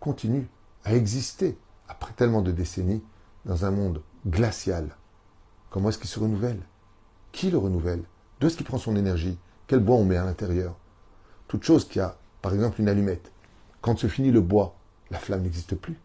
continue 0.06 0.46
à 0.84 0.94
exister 0.94 1.58
après 1.88 2.12
tellement 2.12 2.40
de 2.40 2.52
décennies 2.52 3.02
dans 3.44 3.64
un 3.64 3.72
monde 3.72 4.02
glacial 4.24 4.94
Comment 5.68 5.88
est-ce 5.88 5.98
qu'il 5.98 6.08
se 6.08 6.20
renouvelle? 6.20 6.60
Qui 7.32 7.50
le 7.50 7.58
renouvelle? 7.58 8.04
D'où 8.38 8.46
est-ce 8.46 8.56
qu'il 8.56 8.64
prend 8.64 8.78
son 8.78 8.94
énergie? 8.94 9.36
Quel 9.66 9.80
bois 9.80 9.96
on 9.96 10.04
met 10.04 10.16
à 10.16 10.24
l'intérieur? 10.24 10.76
Toute 11.48 11.64
chose 11.64 11.88
qui 11.88 11.98
a, 11.98 12.18
par 12.40 12.54
exemple, 12.54 12.80
une 12.80 12.88
allumette. 12.88 13.32
Quand 13.80 13.98
se 13.98 14.06
finit 14.06 14.30
le 14.30 14.40
bois, 14.40 14.76
la 15.10 15.18
flamme 15.18 15.42
n'existe 15.42 15.74
plus. 15.74 15.98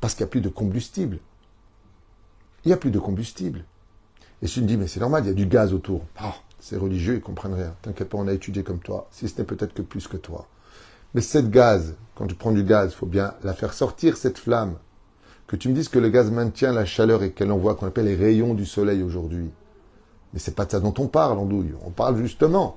Parce 0.00 0.14
qu'il 0.14 0.22
n'y 0.22 0.28
a 0.28 0.30
plus 0.30 0.40
de 0.40 0.48
combustible. 0.48 1.18
Il 2.64 2.68
n'y 2.68 2.74
a 2.74 2.76
plus 2.76 2.92
de 2.92 3.00
combustible. 3.00 3.64
Et 4.40 4.46
si 4.46 4.64
tu 4.64 4.72
me 4.72 4.82
mais 4.82 4.86
c'est 4.86 5.00
normal, 5.00 5.24
il 5.24 5.28
y 5.28 5.32
a 5.32 5.34
du 5.34 5.46
gaz 5.46 5.74
autour. 5.74 6.04
Ah, 6.16 6.36
c'est 6.60 6.76
religieux, 6.76 7.16
ils 7.16 7.20
comprennent 7.20 7.54
rien. 7.54 7.74
T'inquiète 7.82 8.08
pas, 8.08 8.18
on 8.18 8.28
a 8.28 8.32
étudié 8.32 8.62
comme 8.62 8.78
toi, 8.78 9.08
si 9.10 9.28
ce 9.28 9.36
n'est 9.36 9.46
peut-être 9.46 9.74
que 9.74 9.82
plus 9.82 10.06
que 10.06 10.16
toi. 10.16 10.46
Mais 11.14 11.20
cette 11.20 11.50
gaz, 11.50 11.96
quand 12.14 12.26
tu 12.26 12.34
prends 12.34 12.52
du 12.52 12.64
gaz, 12.64 12.92
il 12.92 12.96
faut 12.96 13.06
bien 13.06 13.34
la 13.42 13.54
faire 13.54 13.72
sortir, 13.72 14.16
cette 14.16 14.38
flamme. 14.38 14.76
Que 15.46 15.56
tu 15.56 15.68
me 15.68 15.74
dises 15.74 15.88
que 15.88 15.98
le 15.98 16.10
gaz 16.10 16.30
maintient 16.30 16.72
la 16.72 16.84
chaleur 16.84 17.22
et 17.22 17.32
qu'elle 17.32 17.50
envoie, 17.50 17.74
qu'on 17.74 17.86
appelle 17.86 18.04
les 18.04 18.16
rayons 18.16 18.54
du 18.54 18.66
soleil 18.66 19.02
aujourd'hui. 19.02 19.50
Mais 20.32 20.38
c'est 20.38 20.54
pas 20.54 20.66
de 20.66 20.72
ça 20.72 20.80
dont 20.80 20.94
on 20.98 21.06
parle, 21.06 21.38
Andouille. 21.38 21.74
On 21.84 21.90
parle 21.90 22.18
justement 22.18 22.76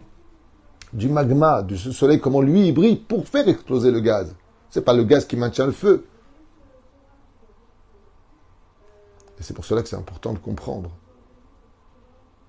du 0.94 1.10
magma, 1.10 1.66
ce 1.70 1.92
soleil, 1.92 2.20
comment 2.20 2.42
lui 2.42 2.68
il 2.68 2.74
brille 2.74 2.98
pour 2.98 3.28
faire 3.28 3.48
exploser 3.48 3.92
le 3.92 4.00
gaz. 4.00 4.36
C'est 4.70 4.84
pas 4.84 4.94
le 4.94 5.04
gaz 5.04 5.26
qui 5.26 5.36
maintient 5.36 5.66
le 5.66 5.72
feu. 5.72 6.06
Et 9.40 9.44
c'est 9.44 9.54
pour 9.54 9.66
cela 9.66 9.82
que 9.82 9.90
c'est 9.90 9.96
important 9.96 10.34
de 10.34 10.40
comprendre 10.40 10.92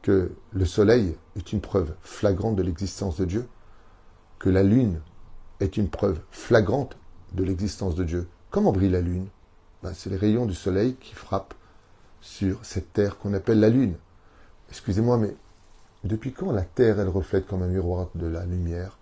que 0.03 0.33
le 0.53 0.65
soleil 0.65 1.17
est 1.37 1.53
une 1.53 1.61
preuve 1.61 1.95
flagrante 2.03 2.57
de 2.57 2.62
l'existence 2.62 3.17
de 3.17 3.25
Dieu, 3.25 3.49
que 4.39 4.51
la 4.51 4.62
lune 4.62 5.01
est 5.62 5.76
une 5.76 5.88
preuve 5.88 6.21
flagrante 6.31 6.97
de 7.33 7.45
l'existence 7.45 7.95
de 7.95 8.04
Dieu. 8.04 8.28
Comment 8.50 8.73
brille 8.73 8.90
la 8.90 9.00
lune 9.00 9.28
ben, 9.83 9.95
C'est 9.95 10.11
les 10.11 10.16
rayons 10.16 10.47
du 10.47 10.54
soleil 10.54 10.97
qui 10.97 11.14
frappent 11.14 11.54
sur 12.21 12.64
cette 12.64 12.92
terre 12.92 13.19
qu'on 13.19 13.35
appelle 13.35 13.61
la 13.61 13.69
lune. 13.69 13.97
Excusez-moi, 14.69 15.19
mais 15.19 15.35
depuis 16.04 16.33
quand 16.33 16.52
la 16.52 16.62
terre, 16.62 17.00
elle 17.00 17.09
reflète 17.09 17.47
comme 17.47 17.62
un 17.62 17.69
miroir 17.69 18.09
de 18.14 18.26
la 18.26 18.45
lumière? 18.45 18.99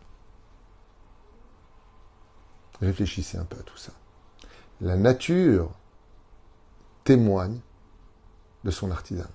Réfléchissez 2.80 3.36
un 3.38 3.44
peu 3.44 3.58
à 3.58 3.62
tout 3.62 3.76
ça. 3.76 3.92
La 4.80 4.96
nature 4.96 5.70
témoigne 7.04 7.60
de 8.64 8.70
son 8.70 8.90
artisan. 8.90 9.28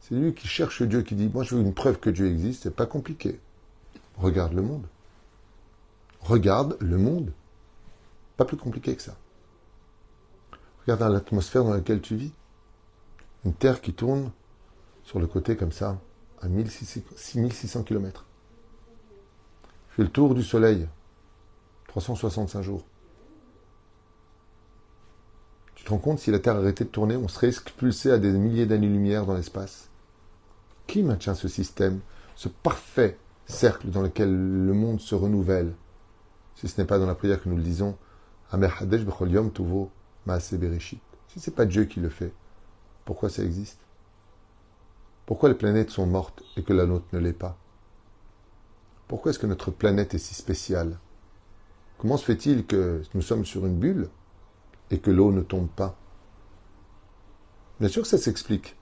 C'est 0.00 0.14
lui 0.14 0.34
qui 0.34 0.46
cherche 0.46 0.82
Dieu, 0.82 1.02
qui 1.02 1.16
dit, 1.16 1.28
moi 1.28 1.42
je 1.42 1.56
veux 1.56 1.62
une 1.62 1.74
preuve 1.74 1.98
que 1.98 2.10
Dieu 2.10 2.26
existe, 2.28 2.64
c'est 2.64 2.74
pas 2.74 2.86
compliqué. 2.86 3.40
Regarde 4.16 4.52
le 4.52 4.62
monde. 4.62 4.86
Regarde 6.28 6.76
le 6.80 6.98
monde. 6.98 7.32
Pas 8.36 8.44
plus 8.44 8.56
compliqué 8.56 8.96
que 8.96 9.02
ça. 9.02 9.16
Regarde 10.80 11.12
l'atmosphère 11.12 11.62
dans 11.62 11.72
laquelle 11.72 12.00
tu 12.00 12.16
vis. 12.16 12.32
Une 13.44 13.54
terre 13.54 13.80
qui 13.80 13.92
tourne 13.92 14.32
sur 15.04 15.20
le 15.20 15.28
côté 15.28 15.56
comme 15.56 15.70
ça, 15.70 16.00
à 16.40 16.48
6600 16.48 17.84
km. 17.84 18.24
Fais 19.90 20.02
le 20.02 20.08
tour 20.08 20.34
du 20.34 20.42
soleil, 20.42 20.88
365 21.86 22.60
jours. 22.60 22.84
Tu 25.76 25.84
te 25.84 25.90
rends 25.90 25.98
compte, 25.98 26.18
si 26.18 26.32
la 26.32 26.40
Terre 26.40 26.56
arrêtait 26.56 26.84
de 26.84 26.90
tourner, 26.90 27.14
on 27.14 27.28
serait 27.28 27.48
expulsé 27.48 28.10
à 28.10 28.18
des 28.18 28.32
milliers 28.32 28.66
d'années-lumière 28.66 29.26
dans 29.26 29.34
l'espace. 29.34 29.90
Qui 30.88 31.04
maintient 31.04 31.36
ce 31.36 31.46
système, 31.46 32.00
ce 32.34 32.48
parfait 32.48 33.16
cercle 33.46 33.90
dans 33.90 34.02
lequel 34.02 34.30
le 34.30 34.72
monde 34.74 35.00
se 35.00 35.14
renouvelle? 35.14 35.72
Si 36.56 36.68
ce 36.68 36.80
n'est 36.80 36.86
pas 36.86 36.98
dans 36.98 37.06
la 37.06 37.14
prière 37.14 37.40
que 37.42 37.48
nous 37.48 37.56
le 37.56 37.62
disons, 37.62 37.96
Tuvo 39.54 39.90
Si 40.28 41.40
ce 41.40 41.50
n'est 41.50 41.56
pas 41.56 41.66
Dieu 41.66 41.84
qui 41.84 42.00
le 42.00 42.08
fait, 42.08 42.32
pourquoi 43.04 43.28
ça 43.28 43.44
existe? 43.44 43.78
Pourquoi 45.26 45.48
les 45.48 45.54
planètes 45.54 45.90
sont 45.90 46.06
mortes 46.06 46.42
et 46.56 46.62
que 46.62 46.72
la 46.72 46.86
nôtre 46.86 47.06
ne 47.12 47.18
l'est 47.18 47.32
pas? 47.32 47.56
Pourquoi 49.06 49.30
est-ce 49.30 49.38
que 49.38 49.46
notre 49.46 49.70
planète 49.70 50.14
est 50.14 50.18
si 50.18 50.34
spéciale? 50.34 50.98
Comment 51.98 52.16
se 52.16 52.24
fait-il 52.24 52.66
que 52.66 53.02
nous 53.14 53.22
sommes 53.22 53.44
sur 53.44 53.66
une 53.66 53.78
bulle 53.78 54.08
et 54.90 54.98
que 54.98 55.10
l'eau 55.10 55.32
ne 55.32 55.42
tombe 55.42 55.68
pas? 55.68 55.96
Bien 57.80 57.88
sûr 57.88 58.02
que 58.02 58.08
ça 58.08 58.18
s'explique. 58.18 58.76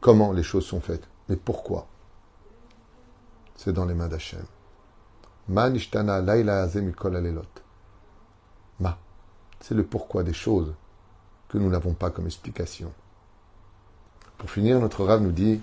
Comment 0.00 0.32
les 0.32 0.42
choses 0.42 0.64
sont 0.64 0.80
faites. 0.80 1.08
Mais 1.28 1.36
pourquoi? 1.36 1.88
C'est 3.56 3.72
dans 3.72 3.84
les 3.84 3.94
mains 3.94 4.08
d'Hachem. 4.08 4.44
Ma 5.47 5.69
nishtana 5.69 6.21
laila 6.21 6.67
Ma. 8.79 8.97
C'est 9.59 9.75
le 9.75 9.83
pourquoi 9.83 10.23
des 10.23 10.33
choses 10.33 10.73
que 11.49 11.57
nous 11.57 11.69
n'avons 11.69 11.93
pas 11.93 12.09
comme 12.09 12.25
explication. 12.25 12.91
Pour 14.37 14.49
finir, 14.49 14.79
notre 14.79 15.03
Rav 15.03 15.21
nous 15.21 15.31
dit 15.31 15.61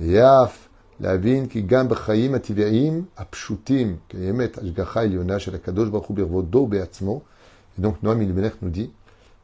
Yaf 0.00 0.68
להבין 1.00 1.46
כי 1.48 1.62
גם 1.62 1.88
בחיים 1.88 2.34
הטבעיים 2.34 3.04
הפשוטים 3.16 3.96
קיימת 4.08 4.58
השגחה 4.58 5.00
עליונה 5.00 5.38
של 5.38 5.54
הקדוש 5.54 5.88
ברוך 5.88 6.06
הוא 6.06 6.16
ברבודו 6.16 6.58
ובעצמו. 6.58 7.20
Et 7.78 7.80
donc 7.80 8.02
Noam 8.02 8.20
Ilmelech 8.22 8.60
nous 8.62 8.70
dit, 8.70 8.90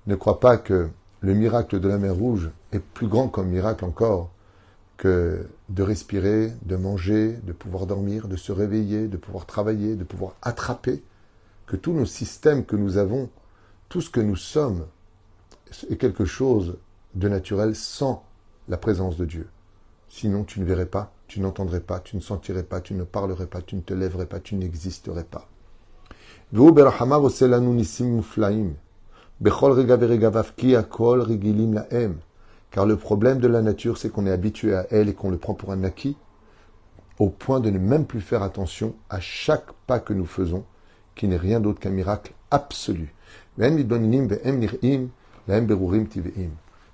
ne 0.06 0.14
crois 0.14 0.38
pas 0.38 0.58
que 0.58 0.88
le 1.20 1.34
miracle 1.34 1.80
de 1.80 1.88
la 1.88 1.98
mer 1.98 2.14
Rouge 2.14 2.50
est 2.72 2.78
plus 2.78 3.08
grand 3.08 3.28
comme 3.28 3.48
miracle 3.48 3.84
encore 3.84 4.30
que 4.97 5.47
de 5.69 5.83
respirer, 5.83 6.53
de 6.63 6.75
manger, 6.75 7.33
de 7.43 7.51
pouvoir 7.51 7.85
dormir, 7.85 8.27
de 8.27 8.35
se 8.35 8.51
réveiller, 8.51 9.07
de 9.07 9.17
pouvoir 9.17 9.45
travailler, 9.45 9.95
de 9.95 10.03
pouvoir 10.03 10.35
attraper, 10.41 11.03
que 11.65 11.75
tous 11.75 11.93
nos 11.93 12.05
systèmes 12.05 12.65
que 12.65 12.75
nous 12.75 12.97
avons, 12.97 13.29
tout 13.89 14.01
ce 14.01 14.09
que 14.09 14.19
nous 14.19 14.35
sommes, 14.35 14.85
est 15.89 15.97
quelque 15.97 16.25
chose 16.25 16.77
de 17.15 17.27
naturel 17.27 17.75
sans 17.75 18.23
la 18.67 18.77
présence 18.77 19.17
de 19.17 19.25
Dieu. 19.25 19.47
Sinon, 20.09 20.43
tu 20.43 20.59
ne 20.59 20.65
verrais 20.65 20.85
pas, 20.85 21.11
tu 21.27 21.39
n'entendrais 21.39 21.79
pas, 21.79 21.99
tu 21.99 22.15
ne 22.15 22.21
sentirais 22.21 22.63
pas, 22.63 22.81
tu 22.81 22.93
ne 22.93 23.03
parlerais 23.03 23.47
pas, 23.47 23.61
tu 23.61 23.75
ne 23.75 23.81
te 23.81 23.93
lèverais 23.93 24.27
pas, 24.27 24.39
tu 24.39 24.55
n'existerais 24.55 25.23
pas. 25.23 25.49
Car 32.73 32.85
le 32.87 32.97
problème 32.97 33.37
de 33.37 33.47
la 33.47 33.61
nature, 33.61 33.99
c'est 33.99 34.09
qu'on 34.09 34.25
est 34.25 34.31
habitué 34.31 34.73
à 34.73 34.87
elle 34.89 35.07
et 35.07 35.13
qu'on 35.13 35.29
le 35.29 35.37
prend 35.37 35.53
pour 35.53 35.71
un 35.71 35.83
acquis, 35.83 36.17
au 37.19 37.29
point 37.29 37.59
de 37.59 37.69
ne 37.69 37.77
même 37.77 38.07
plus 38.07 38.19
faire 38.19 38.41
attention 38.41 38.95
à 39.11 39.19
chaque 39.19 39.71
pas 39.85 39.99
que 39.99 40.11
nous 40.11 40.25
faisons, 40.25 40.65
qui 41.13 41.27
n'est 41.27 41.37
rien 41.37 41.59
d'autre 41.59 41.79
qu'un 41.79 41.91
miracle 41.91 42.33
absolu. 42.49 43.13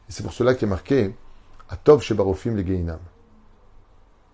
C'est 0.09 0.23
pour 0.23 0.33
cela 0.33 0.53
qu'il 0.53 0.67
est 0.67 0.69
marqué 0.69 1.15
Atov 1.69 2.01
Shebarofim 2.01 2.55
le 2.55 2.63
Geinam. 2.63 2.99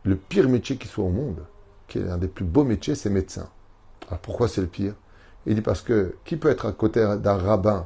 Le 0.01 0.15
pire 0.15 0.49
métier 0.49 0.77
qui 0.77 0.88
soit 0.88 1.03
au 1.03 1.10
monde, 1.10 1.45
qui 1.88 1.99
est 1.99 2.10
un 2.10 2.17
des 2.17 2.27
plus 2.27 2.45
beaux 2.45 2.63
métiers, 2.63 2.95
c'est 2.95 3.12
médecin. 3.12 3.47
Alors 4.08 4.19
pourquoi 4.19 4.47
c'est 4.47 4.62
le 4.62 4.67
pire? 4.67 4.95
Il 5.45 5.53
dit 5.53 5.62
parce 5.62 5.84
que 5.84 6.15
qui 6.25 6.38
peut 6.38 6.49
être 6.49 6.65
à 6.65 6.71
côté 6.71 7.01
d'un 7.21 7.38
rabbin 7.38 7.86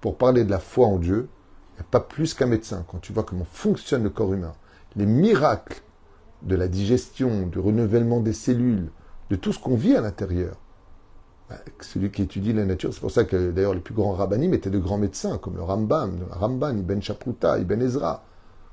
pour 0.00 0.16
parler 0.16 0.44
de 0.44 0.50
la 0.50 0.60
foi 0.60 0.86
en 0.86 0.96
Dieu, 0.96 1.28
n'y 1.76 1.80
a 1.80 1.90
pas 1.90 2.00
plus 2.00 2.34
qu'un 2.34 2.46
médecin. 2.46 2.84
Quand 2.88 2.98
tu 2.98 3.12
vois 3.12 3.24
comment 3.24 3.46
fonctionne 3.50 4.02
le 4.02 4.10
corps 4.10 4.32
humain, 4.32 4.54
les 4.96 5.06
miracles 5.06 5.82
de 6.42 6.56
la 6.56 6.68
digestion, 6.68 7.46
du 7.46 7.58
renouvellement 7.58 8.20
des 8.20 8.32
cellules, 8.32 8.90
de 9.30 9.36
tout 9.36 9.52
ce 9.52 9.58
qu'on 9.58 9.76
vit 9.76 9.96
à 9.96 10.00
l'intérieur. 10.00 10.56
Bah, 11.48 11.56
celui 11.80 12.10
qui 12.10 12.22
étudie 12.22 12.52
la 12.52 12.64
nature, 12.64 12.92
c'est 12.92 13.00
pour 13.00 13.10
ça 13.10 13.24
que 13.24 13.50
d'ailleurs 13.50 13.74
les 13.74 13.80
plus 13.80 13.94
grands 13.94 14.12
rabbinim 14.12 14.52
étaient 14.52 14.70
de 14.70 14.78
grands 14.78 14.98
médecins, 14.98 15.38
comme 15.38 15.56
le 15.56 15.62
Ramban, 15.62 16.10
Ramban, 16.30 16.76
Ibn 16.78 17.00
Shapruta, 17.00 17.58
Ibn 17.58 17.80
Ezra. 17.80 18.24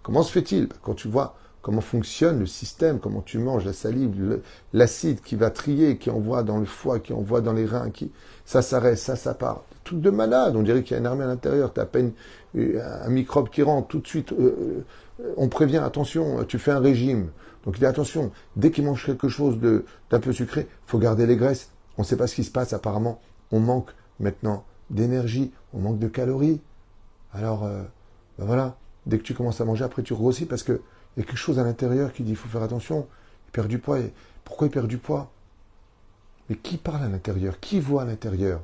Comment 0.01 0.23
se 0.23 0.31
fait-il? 0.31 0.67
Bah, 0.67 0.75
Quand 0.81 0.95
tu 0.95 1.07
vois 1.07 1.35
comment 1.61 1.81
fonctionne 1.81 2.39
le 2.39 2.45
système, 2.45 2.99
comment 2.99 3.21
tu 3.21 3.39
manges 3.39 3.65
la 3.65 3.73
salive, 3.73 4.41
l'acide 4.73 5.21
qui 5.21 5.35
va 5.35 5.49
trier, 5.49 5.97
qui 5.97 6.09
envoie 6.09 6.43
dans 6.43 6.57
le 6.57 6.65
foie, 6.65 6.99
qui 6.99 7.13
envoie 7.13 7.41
dans 7.41 7.53
les 7.53 7.65
reins, 7.65 7.89
qui 7.89 8.11
ça 8.43 8.61
s'arrête, 8.61 8.97
ça, 8.97 9.15
ça 9.15 9.33
part. 9.33 9.63
Tout 9.85 9.97
de 9.97 10.09
malade, 10.09 10.55
on 10.55 10.61
dirait 10.61 10.83
qu'il 10.83 10.91
y 10.91 10.95
a 10.95 10.99
une 10.99 11.05
armée 11.05 11.23
à 11.23 11.27
l'intérieur, 11.27 11.73
tu 11.73 11.79
as 11.79 11.83
à 11.83 11.85
peine 11.85 12.11
un 12.55 13.09
microbe 13.09 13.49
qui 13.49 13.63
rentre, 13.63 13.87
tout 13.87 13.99
de 13.99 14.07
suite, 14.07 14.31
euh, 14.33 14.83
euh, 15.19 15.33
on 15.37 15.47
prévient, 15.47 15.77
attention, 15.77 16.43
tu 16.45 16.59
fais 16.59 16.71
un 16.71 16.79
régime. 16.79 17.29
Donc 17.65 17.77
il 17.77 17.79
dit 17.79 17.85
attention, 17.85 18.31
dès 18.55 18.71
qu'il 18.71 18.83
mange 18.83 19.05
quelque 19.05 19.29
chose 19.29 19.59
d'un 19.59 20.19
peu 20.19 20.33
sucré, 20.33 20.67
faut 20.85 20.99
garder 20.99 21.25
les 21.25 21.37
graisses. 21.37 21.69
On 21.97 22.01
ne 22.01 22.07
sait 22.07 22.17
pas 22.17 22.27
ce 22.27 22.35
qui 22.35 22.43
se 22.43 22.51
passe 22.51 22.73
apparemment. 22.73 23.21
On 23.51 23.59
manque 23.59 23.91
maintenant 24.19 24.65
d'énergie, 24.89 25.51
on 25.73 25.79
manque 25.79 25.99
de 25.99 26.07
calories. 26.07 26.59
Alors, 27.31 27.61
ben 27.61 28.45
voilà, 28.45 28.75
Dès 29.05 29.17
que 29.17 29.23
tu 29.23 29.33
commences 29.33 29.59
à 29.59 29.65
manger, 29.65 29.83
après 29.83 30.03
tu 30.03 30.13
grossis 30.13 30.45
parce 30.45 30.63
qu'il 30.63 30.79
y 31.17 31.21
a 31.21 31.23
quelque 31.23 31.35
chose 31.35 31.59
à 31.59 31.63
l'intérieur 31.63 32.13
qui 32.13 32.23
dit 32.23 32.31
il 32.31 32.35
faut 32.35 32.47
faire 32.47 32.63
attention. 32.63 33.07
Il 33.47 33.51
perd 33.51 33.67
du 33.67 33.79
poids. 33.79 33.99
Pourquoi 34.45 34.67
il 34.67 34.69
perd 34.71 34.87
du 34.87 34.97
poids? 34.97 35.31
Mais 36.49 36.55
qui 36.55 36.77
parle 36.77 37.03
à 37.03 37.09
l'intérieur? 37.09 37.59
Qui 37.59 37.79
voit 37.79 38.03
à 38.03 38.05
l'intérieur? 38.05 38.61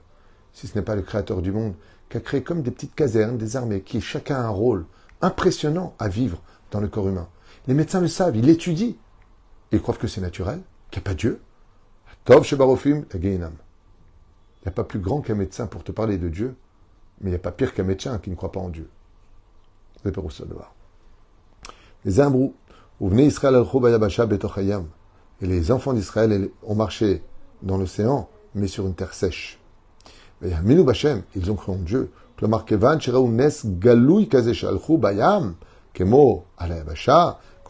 Si 0.60 0.68
ce 0.68 0.78
n'est 0.78 0.84
pas 0.84 0.98
le 0.98 1.04
créateur 1.04 1.42
du 1.42 1.54
monde, 1.54 1.74
qui 2.10 2.18
a 2.18 2.20
créé 2.20 2.44
comme 2.44 2.64
des 2.64 2.72
petites 2.72 2.94
casernes, 2.94 3.38
des 3.38 3.56
armées, 3.56 3.80
qui 3.80 4.02
chacun 4.02 4.36
a 4.36 4.44
un 4.44 4.50
rôle 4.50 4.86
impressionnant 5.22 5.96
à 6.00 6.10
vivre 6.10 6.42
dans 6.72 6.82
le 6.82 6.90
corps 6.90 7.08
humain. 7.08 7.30
Les 7.68 7.74
médecins 7.74 8.02
le 8.02 8.10
savent, 8.10 8.36
ils 8.36 8.46
l'étudient. 8.46 8.92
Ils 9.72 9.82
croient 9.82 9.96
que 9.96 10.08
c'est 10.08 10.20
naturel, 10.20 10.60
qu'il 10.92 11.02
n'y 11.02 11.08
a 11.08 11.12
pas 11.12 11.14
Dieu. 11.14 11.40
Tov 12.26 12.44
Shebarofim, 12.44 13.06
Il 13.14 13.22
n'y 13.30 13.40
a 14.66 14.72
pas 14.72 14.84
plus 14.84 15.00
grand 15.00 15.22
qu'un 15.22 15.36
médecin 15.36 15.66
pour 15.66 15.82
te 15.86 15.94
parler 15.94 16.18
de 16.18 16.28
Dieu, 16.28 16.58
mais 17.22 17.30
il 17.30 17.32
n'y 17.32 17.38
a 17.38 17.40
pas 17.40 17.54
pire 17.54 17.74
qu'un 17.74 17.84
médecin 17.84 18.18
qui 18.18 18.30
ne 18.30 18.36
croit 18.36 18.52
pas 18.52 18.60
en 18.60 18.68
Dieu. 18.68 18.90
C'est 20.04 20.12
pour 20.12 20.30
ça 20.30 20.44
Les 22.04 22.20
Imbrou, 22.20 22.54
où 23.00 23.08
venez 23.08 23.28
Israël 23.28 23.56
al 23.56 24.84
Et 25.42 25.48
les 25.48 25.72
enfants 25.72 25.94
d'Israël 25.94 26.50
ont 26.64 26.76
marché 26.76 27.24
dans 27.62 27.78
l'océan, 27.78 28.28
mais 28.56 28.68
sur 28.68 28.86
une 28.88 28.96
terre 28.96 29.14
sèche. 29.14 29.59
Ils 30.42 31.52
ont 31.52 31.56
cru 31.56 31.74
en 31.74 31.78
Dieu. 31.78 32.12
Quand 32.38 32.48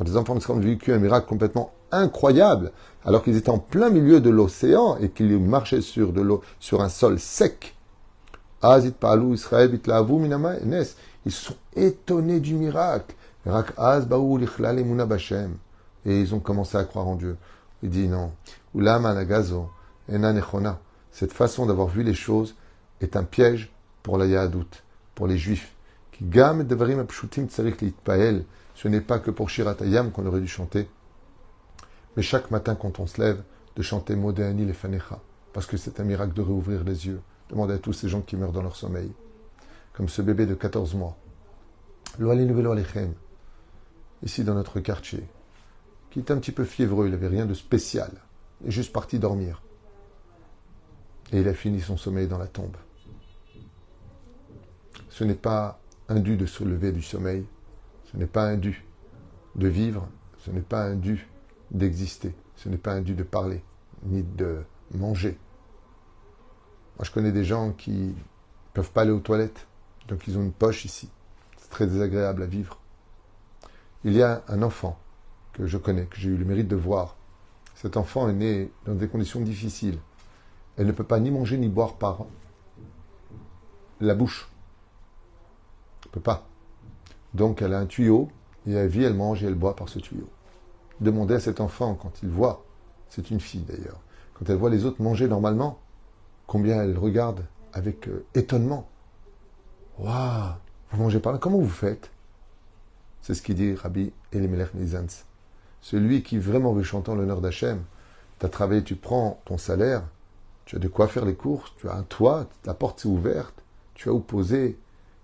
les 0.06 0.18
enfants 0.18 0.36
d'Israël 0.36 0.60
ont 0.60 0.62
vécu 0.62 0.94
un 0.94 1.00
miracle 1.00 1.28
complètement 1.28 1.74
incroyable, 1.92 2.72
alors 3.04 3.24
qu'ils 3.24 3.38
étaient 3.38 3.50
en 3.50 3.58
plein 3.58 3.90
milieu 3.90 4.22
de 4.22 4.30
l'océan 4.30 4.98
et 4.98 5.10
qu'ils 5.10 5.40
marchaient 5.40 5.82
sur 5.82 6.14
de 6.14 6.22
l'eau, 6.22 6.42
sur 6.60 6.82
un 6.82 6.90
sol 6.90 7.20
sec. 7.20 7.76
Ils 11.26 11.32
sont 11.32 11.56
étonnés 11.76 12.40
du 12.40 12.54
miracle. 12.54 13.16
Et 16.06 16.22
ils 16.22 16.36
ont 16.36 16.40
commencé 16.40 16.78
à 16.78 16.84
croire 16.84 17.08
en 17.08 17.16
Dieu. 17.16 17.38
Il 17.82 17.90
dit 17.90 18.08
non. 18.08 18.32
Cette 21.20 21.34
façon 21.34 21.66
d'avoir 21.66 21.90
vu 21.90 22.02
les 22.02 22.14
choses 22.14 22.56
est 23.02 23.18
un 23.18 23.26
piège 23.26 23.74
pour 24.04 24.18
la 24.18 24.26
Yahadout, 24.26 24.70
pour 25.16 25.28
les 25.28 25.38
Juifs. 25.38 25.76
Qui 26.14 26.24
gam 26.24 26.66
Ce 28.74 28.88
n'est 28.88 29.02
pas 29.02 29.20
que 29.20 29.30
pour 29.30 29.50
Shiratayam 29.50 30.14
qu'on 30.14 30.26
aurait 30.26 30.40
dû 30.40 30.48
chanter, 30.48 30.88
mais 32.16 32.24
chaque 32.24 32.52
matin 32.52 32.74
quand 32.74 33.02
on 33.02 33.06
se 33.06 33.20
lève, 33.20 33.44
de 33.76 33.82
chanter 33.82 34.16
Modéani 34.16 34.66
le 34.66 34.72
Fanecha, 34.72 35.20
parce 35.52 35.66
que 35.66 35.76
c'est 35.76 36.00
un 36.00 36.06
miracle 36.06 36.32
de 36.32 36.42
réouvrir 36.42 36.86
les 36.86 37.08
yeux. 37.08 37.20
Demandez 37.50 37.74
à 37.74 37.80
tous 37.80 37.92
ces 37.92 38.08
gens 38.08 38.22
qui 38.22 38.38
meurent 38.38 38.54
dans 38.54 38.64
leur 38.64 38.78
sommeil, 38.78 39.12
comme 39.92 40.08
ce 40.08 40.22
bébé 40.22 40.46
de 40.46 40.56
14 40.56 40.96
mois. 40.96 41.18
Ici 44.24 44.44
dans 44.46 44.56
notre 44.56 44.80
quartier, 44.80 45.26
qui 46.12 46.20
est 46.20 46.32
un 46.32 46.38
petit 46.38 46.54
peu 46.54 46.64
fiévreux, 46.64 47.08
il 47.08 47.12
n'avait 47.12 47.28
rien 47.28 47.46
de 47.46 47.54
spécial, 47.54 48.12
il 48.62 48.70
est 48.70 48.72
juste 48.72 48.94
parti 48.94 49.20
dormir. 49.20 49.62
Et 51.32 51.42
il 51.42 51.48
a 51.48 51.54
fini 51.54 51.80
son 51.80 51.98
sommeil 51.98 52.28
dans 52.28 52.38
la 52.38 52.48
tombe. 52.48 52.76
Ce 55.10 55.24
n'est 55.24 55.36
pas 55.36 55.80
un 56.08 56.20
dû 56.20 56.38
de 56.38 56.46
se 56.46 56.64
lever 56.64 56.92
du 56.92 57.02
sommeil, 57.02 57.46
ce 58.06 58.18
n'est 58.18 58.26
pas 58.26 58.46
un 58.46 58.58
dû 58.58 58.86
de 59.56 59.68
vivre, 59.68 60.08
ce 60.40 60.52
n'est 60.52 60.62
pas 60.62 60.84
un 60.84 60.96
dû 60.96 61.28
d'exister, 61.72 62.34
ce 62.56 62.70
n'est 62.70 62.78
pas 62.78 62.94
un 62.94 63.02
dû 63.02 63.14
de 63.14 63.24
parler, 63.24 63.64
ni 64.04 64.24
de 64.24 64.64
manger. 64.94 65.38
Moi, 66.98 67.06
je 67.06 67.12
connais 67.12 67.32
des 67.32 67.44
gens 67.44 67.72
qui 67.72 67.92
ne 67.92 68.14
peuvent 68.74 68.92
pas 68.92 69.02
aller 69.02 69.12
aux 69.12 69.20
toilettes, 69.20 69.68
donc 70.08 70.28
ils 70.28 70.38
ont 70.38 70.42
une 70.42 70.52
poche 70.52 70.86
ici. 70.86 71.10
C'est 71.58 71.70
très 71.70 71.86
désagréable 71.86 72.44
à 72.44 72.48
vivre. 72.48 72.80
Il 74.04 74.14
y 74.14 74.24
a 74.24 74.44
un 74.48 74.62
enfant 74.62 74.98
que 75.54 75.66
je 75.66 75.78
connais, 75.78 76.06
que 76.06 76.18
j'ai 76.18 76.30
eu 76.30 76.38
le 76.38 76.46
mérite 76.46 76.68
de 76.68 76.76
voir. 76.76 77.16
Cet 77.76 77.98
enfant 77.98 78.30
est 78.30 78.34
né 78.34 78.72
dans 78.86 78.96
des 78.96 79.08
conditions 79.08 79.42
difficiles. 79.42 80.00
Elle 80.80 80.88
ne 80.88 80.94
peut 80.94 81.04
pas 81.04 81.20
ni 81.20 81.30
manger 81.30 81.58
ni 81.58 81.68
boire 81.68 81.96
par 81.96 82.26
la 84.00 84.16
bouche. 84.16 84.50
Elle 86.04 86.08
ne 86.08 86.14
peut 86.14 86.22
pas. 86.22 86.48
Donc 87.34 87.62
elle 87.62 87.74
a 87.74 87.80
un 87.80 87.86
tuyau, 87.86 88.30
et 88.66 88.72
elle 88.72 88.88
vit, 88.88 89.04
elle 89.04 89.14
mange 89.14 89.44
et 89.44 89.48
elle 89.48 89.56
boit 89.56 89.76
par 89.76 89.90
ce 89.90 90.00
tuyau. 90.00 90.30
Demandez 91.02 91.36
à 91.36 91.40
cet 91.42 91.60
enfant, 91.60 91.96
quand 91.96 92.24
il 92.24 92.30
voit, 92.30 92.64
c'est 93.10 93.30
une 93.30 93.42
fille 93.42 93.64
d'ailleurs, 93.64 94.00
quand 94.34 94.50
elle 94.50 94.56
voit 94.56 94.70
les 94.70 94.86
autres 94.86 95.02
manger 95.02 95.28
normalement, 95.28 95.80
combien 96.48 96.82
elle 96.82 96.98
regarde 96.98 97.46
avec 97.74 98.08
euh, 98.08 98.26
étonnement. 98.34 98.88
Waouh, 99.98 100.54
vous 100.92 101.04
mangez 101.04 101.20
par 101.20 101.34
là, 101.34 101.40
comment 101.40 101.60
vous 101.60 101.68
faites? 101.68 102.10
C'est 103.22 103.34
ce 103.34 103.42
qu'il 103.42 103.56
dit 103.56 103.76
Rabbi 103.76 104.14
Elimelech 104.32 104.74
Nizanz. 104.76 105.26
Celui 105.82 106.24
qui 106.24 106.38
vraiment 106.38 106.72
veut 106.72 106.84
chanter 106.84 107.14
l'honneur 107.14 107.42
d'Hachem, 107.42 107.84
tu 108.40 108.46
as 108.46 108.50
travaillé, 108.50 108.82
tu 108.82 108.96
prends 108.96 109.42
ton 109.44 109.58
salaire, 109.58 110.04
tu 110.70 110.76
as 110.76 110.80
de 110.80 110.88
quoi 110.88 111.08
faire 111.08 111.26
les 111.26 111.34
courses, 111.34 111.74
tu 111.78 111.90
as 111.90 111.96
un 111.96 112.04
toit, 112.04 112.46
la 112.64 112.76
porte 112.76 113.00
est 113.00 113.08
ouverte, 113.08 113.56
tu 113.96 114.08
as 114.08 114.14
où 114.14 114.20
poser 114.20 114.78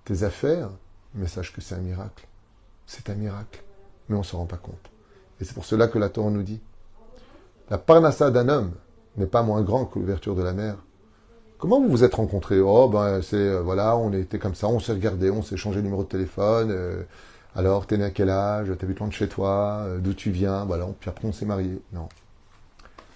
tes 0.04 0.24
affaires, 0.24 0.72
mais 1.14 1.28
sache 1.28 1.54
que 1.54 1.62
c'est 1.62 1.76
un 1.76 1.82
miracle. 1.82 2.26
C'est 2.88 3.12
un 3.12 3.14
miracle. 3.14 3.64
Mais 4.10 4.16
on 4.16 4.20
ne 4.20 4.24
s'en 4.24 4.40
rend 4.40 4.48
pas 4.48 4.58
compte. 4.58 4.90
Et 5.40 5.46
c'est 5.46 5.54
pour 5.54 5.66
cela 5.66 5.88
que 5.88 6.00
la 6.00 6.10
Torah 6.10 6.32
nous 6.32 6.42
dit 6.42 6.60
la 7.70 7.78
parnassa 7.78 8.32
d'un 8.32 8.50
homme 8.50 8.72
n'est 9.18 9.28
pas 9.28 9.44
moins 9.44 9.62
grand 9.62 9.86
que 9.86 10.00
l'ouverture 10.00 10.34
de 10.34 10.42
la 10.42 10.54
mer. 10.54 10.78
Comment 11.60 11.80
vous 11.80 11.90
vous 11.90 12.04
êtes 12.04 12.16
rencontrés? 12.16 12.60
Oh, 12.60 12.90
ben, 12.90 13.22
c'est, 13.22 13.36
euh, 13.36 13.62
voilà, 13.62 13.96
on 13.98 14.14
était 14.14 14.40
comme 14.40 14.56
ça, 14.56 14.68
on 14.68 14.80
s'est 14.80 14.94
regardé, 14.94 15.30
on 15.30 15.44
s'est 15.44 15.58
changé 15.58 15.76
le 15.76 15.84
numéro 15.84 16.04
de 16.04 16.10
téléphone. 16.10 16.72
Euh, 16.72 17.04
alors, 17.56 17.86
t'es 17.86 18.00
né 18.00 18.06
à 18.06 18.10
quel 18.10 18.32
âge? 18.32 18.72
Vu 18.72 18.96
loin 18.96 19.10
de 19.10 19.14
chez 19.14 19.30
toi 19.30 19.84
euh, 19.84 20.00
D'où 20.00 20.16
tu 20.16 20.32
viens? 20.32 20.66
Voilà, 20.66 20.88
puis 21.00 21.08
après 21.08 21.28
on 21.28 21.32
s'est 21.32 21.46
mariés. 21.46 21.80
Non. 21.94 22.10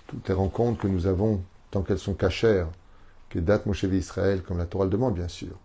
Toutes 0.06 0.28
les 0.28 0.36
rencontres 0.36 0.80
que 0.80 0.88
nous 0.88 1.08
avons 1.08 1.42
tant 1.72 1.82
qu'elles 1.82 2.00
sont 2.00 2.14
cachères, 2.14 2.68
que 3.30 3.40
date 3.40 3.66
Moshe 3.66 3.84
Israël, 3.84 4.42
comme 4.42 4.58
la 4.58 4.66
Torah 4.66 4.86
le 4.86 4.92
demande, 4.92 5.16
bien 5.16 5.28
sûr. 5.28 5.56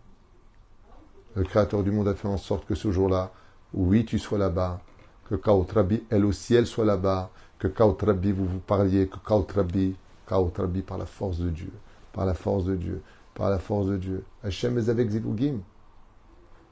Le 1.35 1.43
Créateur 1.45 1.83
du 1.83 1.91
monde 1.91 2.09
a 2.09 2.15
fait 2.15 2.29
en 2.29 2.37
sorte 2.37 2.67
que 2.67 2.75
ce 2.75 2.93
jour-là, 2.93 3.33
oui, 3.73 4.05
tu 4.05 4.19
sois 4.19 4.39
là-bas, 4.39 4.81
que 5.29 5.35
Kaotrabi, 5.35 6.05
elle 6.11 6.25
aussi, 6.25 6.55
elle 6.55 6.67
soit 6.67 6.85
là-bas, 6.85 7.31
que 7.59 7.69
Kaotrabi, 7.69 8.33
vous 8.33 8.47
vous 8.47 8.59
parliez, 8.59 9.09
que 9.09 9.17
Kaotrabi, 9.17 9.97
Kaotrabi 10.29 10.83
par 10.83 10.99
la 10.99 11.07
force 11.07 11.39
de 11.39 11.49
Dieu, 11.49 11.73
par 12.13 12.27
la 12.27 12.35
force 12.35 12.65
de 12.65 12.77
Dieu, 12.77 13.03
par 13.35 13.51
la 13.51 13.59
force 13.59 13.87
de 13.87 13.97
Dieu. 13.97 14.25
Hachem 14.43 14.79
est 14.79 14.89
avec 14.89 15.11
Zivugim. 15.11 15.61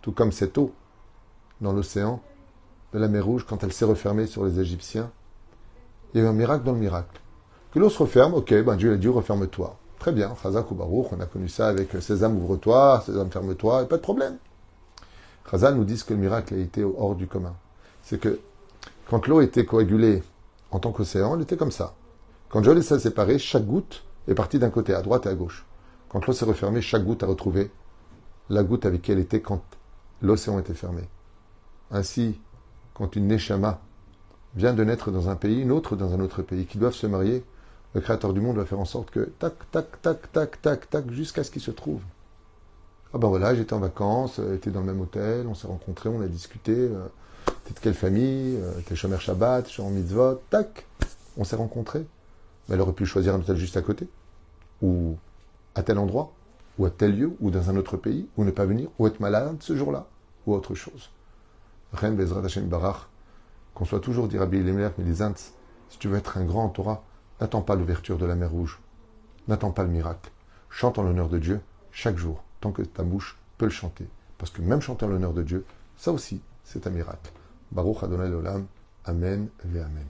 Tout 0.03 0.13
comme 0.13 0.33
cette 0.33 0.59
eau 0.59 0.73
dans 1.61 1.73
l'océan 1.73 2.23
de 2.93 2.99
la 2.99 3.09
mer 3.09 3.25
Rouge, 3.25 3.47
quand 3.49 3.65
elle 3.65 3.73
s'est 3.73 3.85
refermée 3.85 4.27
sur 4.27 4.45
les 4.45 4.61
Égyptiens, 4.61 5.11
il 6.13 6.21
y 6.21 6.23
a 6.23 6.27
eu 6.27 6.29
un 6.29 6.35
miracle 6.35 6.65
dans 6.65 6.73
le 6.73 6.79
miracle. 6.79 7.22
Que 7.73 7.79
l'eau 7.79 7.89
se 7.89 7.99
referme, 7.99 8.35
ok, 8.35 8.63
ben 8.65 8.77
Dieu 8.77 8.93
a 8.93 8.97
dit 8.97 9.09
referme-toi. 9.09 9.79
Très 9.99 10.13
bien, 10.13 10.35
Chazak 10.43 10.71
ou 10.71 11.07
on 11.11 11.21
a 11.21 11.27
connu 11.27 11.49
ça 11.49 11.69
avec 11.69 11.91
Sésame 12.03 12.37
ouvre-toi, 12.37 13.03
Sésame 13.07 13.31
ferme-toi, 13.31 13.83
et 13.83 13.87
pas 13.87 13.97
de 13.97 14.03
problème. 14.03 14.37
Chazal 15.51 15.77
nous 15.77 15.85
dit 15.85 16.03
que 16.07 16.13
le 16.13 16.21
miracle 16.21 16.55
a 16.55 16.59
été 16.59 16.85
hors 16.85 17.15
du 17.15 17.27
commun. 17.27 17.55
C'est 18.03 18.21
que 18.21 18.41
quand 19.09 19.27
l'eau 19.27 19.41
était 19.41 19.65
coagulée 19.65 20.23
en 20.71 20.81
tant 20.81 20.93
qu'océan, 20.93 21.35
elle 21.35 21.43
était 21.43 21.57
comme 21.57 21.71
ça. 21.71 21.95
Quand 22.51 22.61
Dieu 22.61 22.79
s'est 22.83 22.99
séparé, 22.99 23.39
chaque 23.39 23.65
goutte 23.65 24.05
est 24.29 24.35
partie 24.35 24.59
d'un 24.59 24.71
côté, 24.71 24.93
à 24.93 25.01
droite 25.01 25.25
et 25.25 25.31
à 25.31 25.35
gauche. 25.35 25.65
Quand 26.11 26.27
l'eau 26.27 26.35
s'est 26.35 26.45
refermée, 26.45 26.83
chaque 26.83 27.05
goutte 27.05 27.23
a 27.23 27.27
retrouvé 27.27 27.71
la 28.51 28.63
goutte 28.65 28.85
avec 28.85 29.01
qui 29.01 29.13
elle 29.13 29.19
était 29.19 29.41
quand 29.41 29.63
l'océan 30.21 30.59
était 30.59 30.75
fermé. 30.75 31.09
Ainsi, 31.91 32.39
quand 32.93 33.17
une 33.17 33.29
Neshama 33.29 33.81
vient 34.57 34.75
de 34.75 34.85
naître 34.85 35.11
dans 35.11 35.31
un 35.31 35.37
pays, 35.37 35.63
une 35.63 35.73
autre 35.73 35.97
dans 35.97 36.13
un 36.13 36.21
autre 36.21 36.43
pays, 36.43 36.67
qui 36.67 36.77
doivent 36.77 36.93
se 36.93 37.07
marier, 37.07 37.45
le 37.95 38.01
Créateur 38.01 38.33
du 38.33 38.41
monde 38.41 38.57
va 38.57 38.65
faire 38.65 38.81
en 38.81 38.85
sorte 38.85 39.11
que 39.11 39.21
tac, 39.39 39.55
tac, 39.71 40.01
tac, 40.01 40.33
tac, 40.33 40.63
tac, 40.63 40.91
tac, 40.91 41.11
jusqu'à 41.11 41.45
ce 41.45 41.51
qu'ils 41.51 41.63
se 41.63 41.71
trouvent. 41.71 42.03
Ah 43.15 43.19
ben 43.19 43.29
voilà, 43.29 43.55
j'étais 43.55 43.75
en 43.75 43.81
vacances, 43.81 44.41
j'étais 44.51 44.71
dans 44.71 44.81
le 44.81 44.87
même 44.87 45.01
hôtel, 45.01 45.47
on 45.47 45.55
s'est 45.55 45.67
rencontrés, 45.67 46.09
on 46.09 46.23
a 46.23 46.27
discuté. 46.27 46.73
Euh, 46.75 47.07
t'es 47.65 47.75
de 47.75 47.79
quelle 47.81 47.95
famille 47.95 48.57
euh, 48.57 48.73
T'es 48.87 48.97
Shomer 48.97 49.19
Shabbat, 49.19 49.69
en 49.81 49.91
Mitzvot, 49.91 50.41
tac, 50.49 50.87
on 51.37 51.45
s'est 51.45 51.57
rencontrés. 51.57 52.07
Mais 52.69 52.77
elle 52.77 52.81
aurait 52.81 52.95
pu 52.95 53.05
choisir 53.05 53.35
un 53.35 53.41
hôtel 53.41 53.57
juste 53.57 53.77
à 53.77 53.83
côté, 53.83 54.09
ou 54.81 55.17
à 55.75 55.83
tel 55.83 55.99
endroit, 55.99 56.33
ou 56.79 56.87
à 56.87 56.91
tel 56.91 57.15
lieu, 57.15 57.33
ou 57.41 57.51
dans 57.51 57.69
un 57.69 57.77
autre 57.77 57.99
pays, 57.99 58.27
ou 58.39 58.45
ne 58.45 58.51
pas 58.51 58.65
venir, 58.65 58.89
ou 58.99 59.07
être 59.07 59.21
malade 59.21 59.57
ce 59.61 59.77
jour-là, 59.77 60.07
ou 60.47 60.55
autre 60.55 60.75
chose. 60.75 61.11
Ren 61.93 62.13
Bezrat 62.13 62.43
Hashem 62.43 62.67
Barach, 62.67 63.09
qu'on 63.75 63.85
soit 63.85 64.01
toujours 64.01 64.29
dit 64.29 64.39
Rabbi 64.39 64.61
mais 64.61 64.91
les 64.99 65.15
si 65.15 65.99
tu 65.99 66.09
veux 66.09 66.17
être 66.17 66.39
un 66.39 66.45
grand 66.45 66.71
Torah, 66.71 67.05
N'attends 67.43 67.61
pas 67.61 67.75
l'ouverture 67.75 68.19
de 68.19 68.25
la 68.25 68.37
mer 68.37 68.53
Rouge. 68.53 68.79
N'attends 69.49 69.73
pas 69.73 69.83
le 69.83 69.89
miracle. 69.89 70.31
Chante 70.71 71.01
en 71.01 71.03
l'honneur 71.03 71.29
de 71.29 71.41
Dieu 71.41 71.61
chaque 71.91 72.17
jour, 72.17 72.45
tant 72.61 72.71
que 72.71 72.83
ta 72.83 73.03
bouche 73.03 73.37
peut 73.59 73.65
le 73.65 73.73
chanter. 73.73 74.07
Parce 74.39 74.53
que 74.53 74.63
même 74.63 74.81
chanter 74.81 75.07
en 75.07 75.09
l'honneur 75.09 75.33
de 75.33 75.43
Dieu, 75.43 75.65
ça 75.97 76.13
aussi, 76.13 76.41
c'est 76.63 76.87
un 76.87 76.91
miracle. 76.91 77.33
Baruch 77.73 78.05
Adonai 78.05 78.33
Olam. 78.33 78.67
Amen 79.07 79.49
ve 79.65 79.81
Amen. 79.81 80.07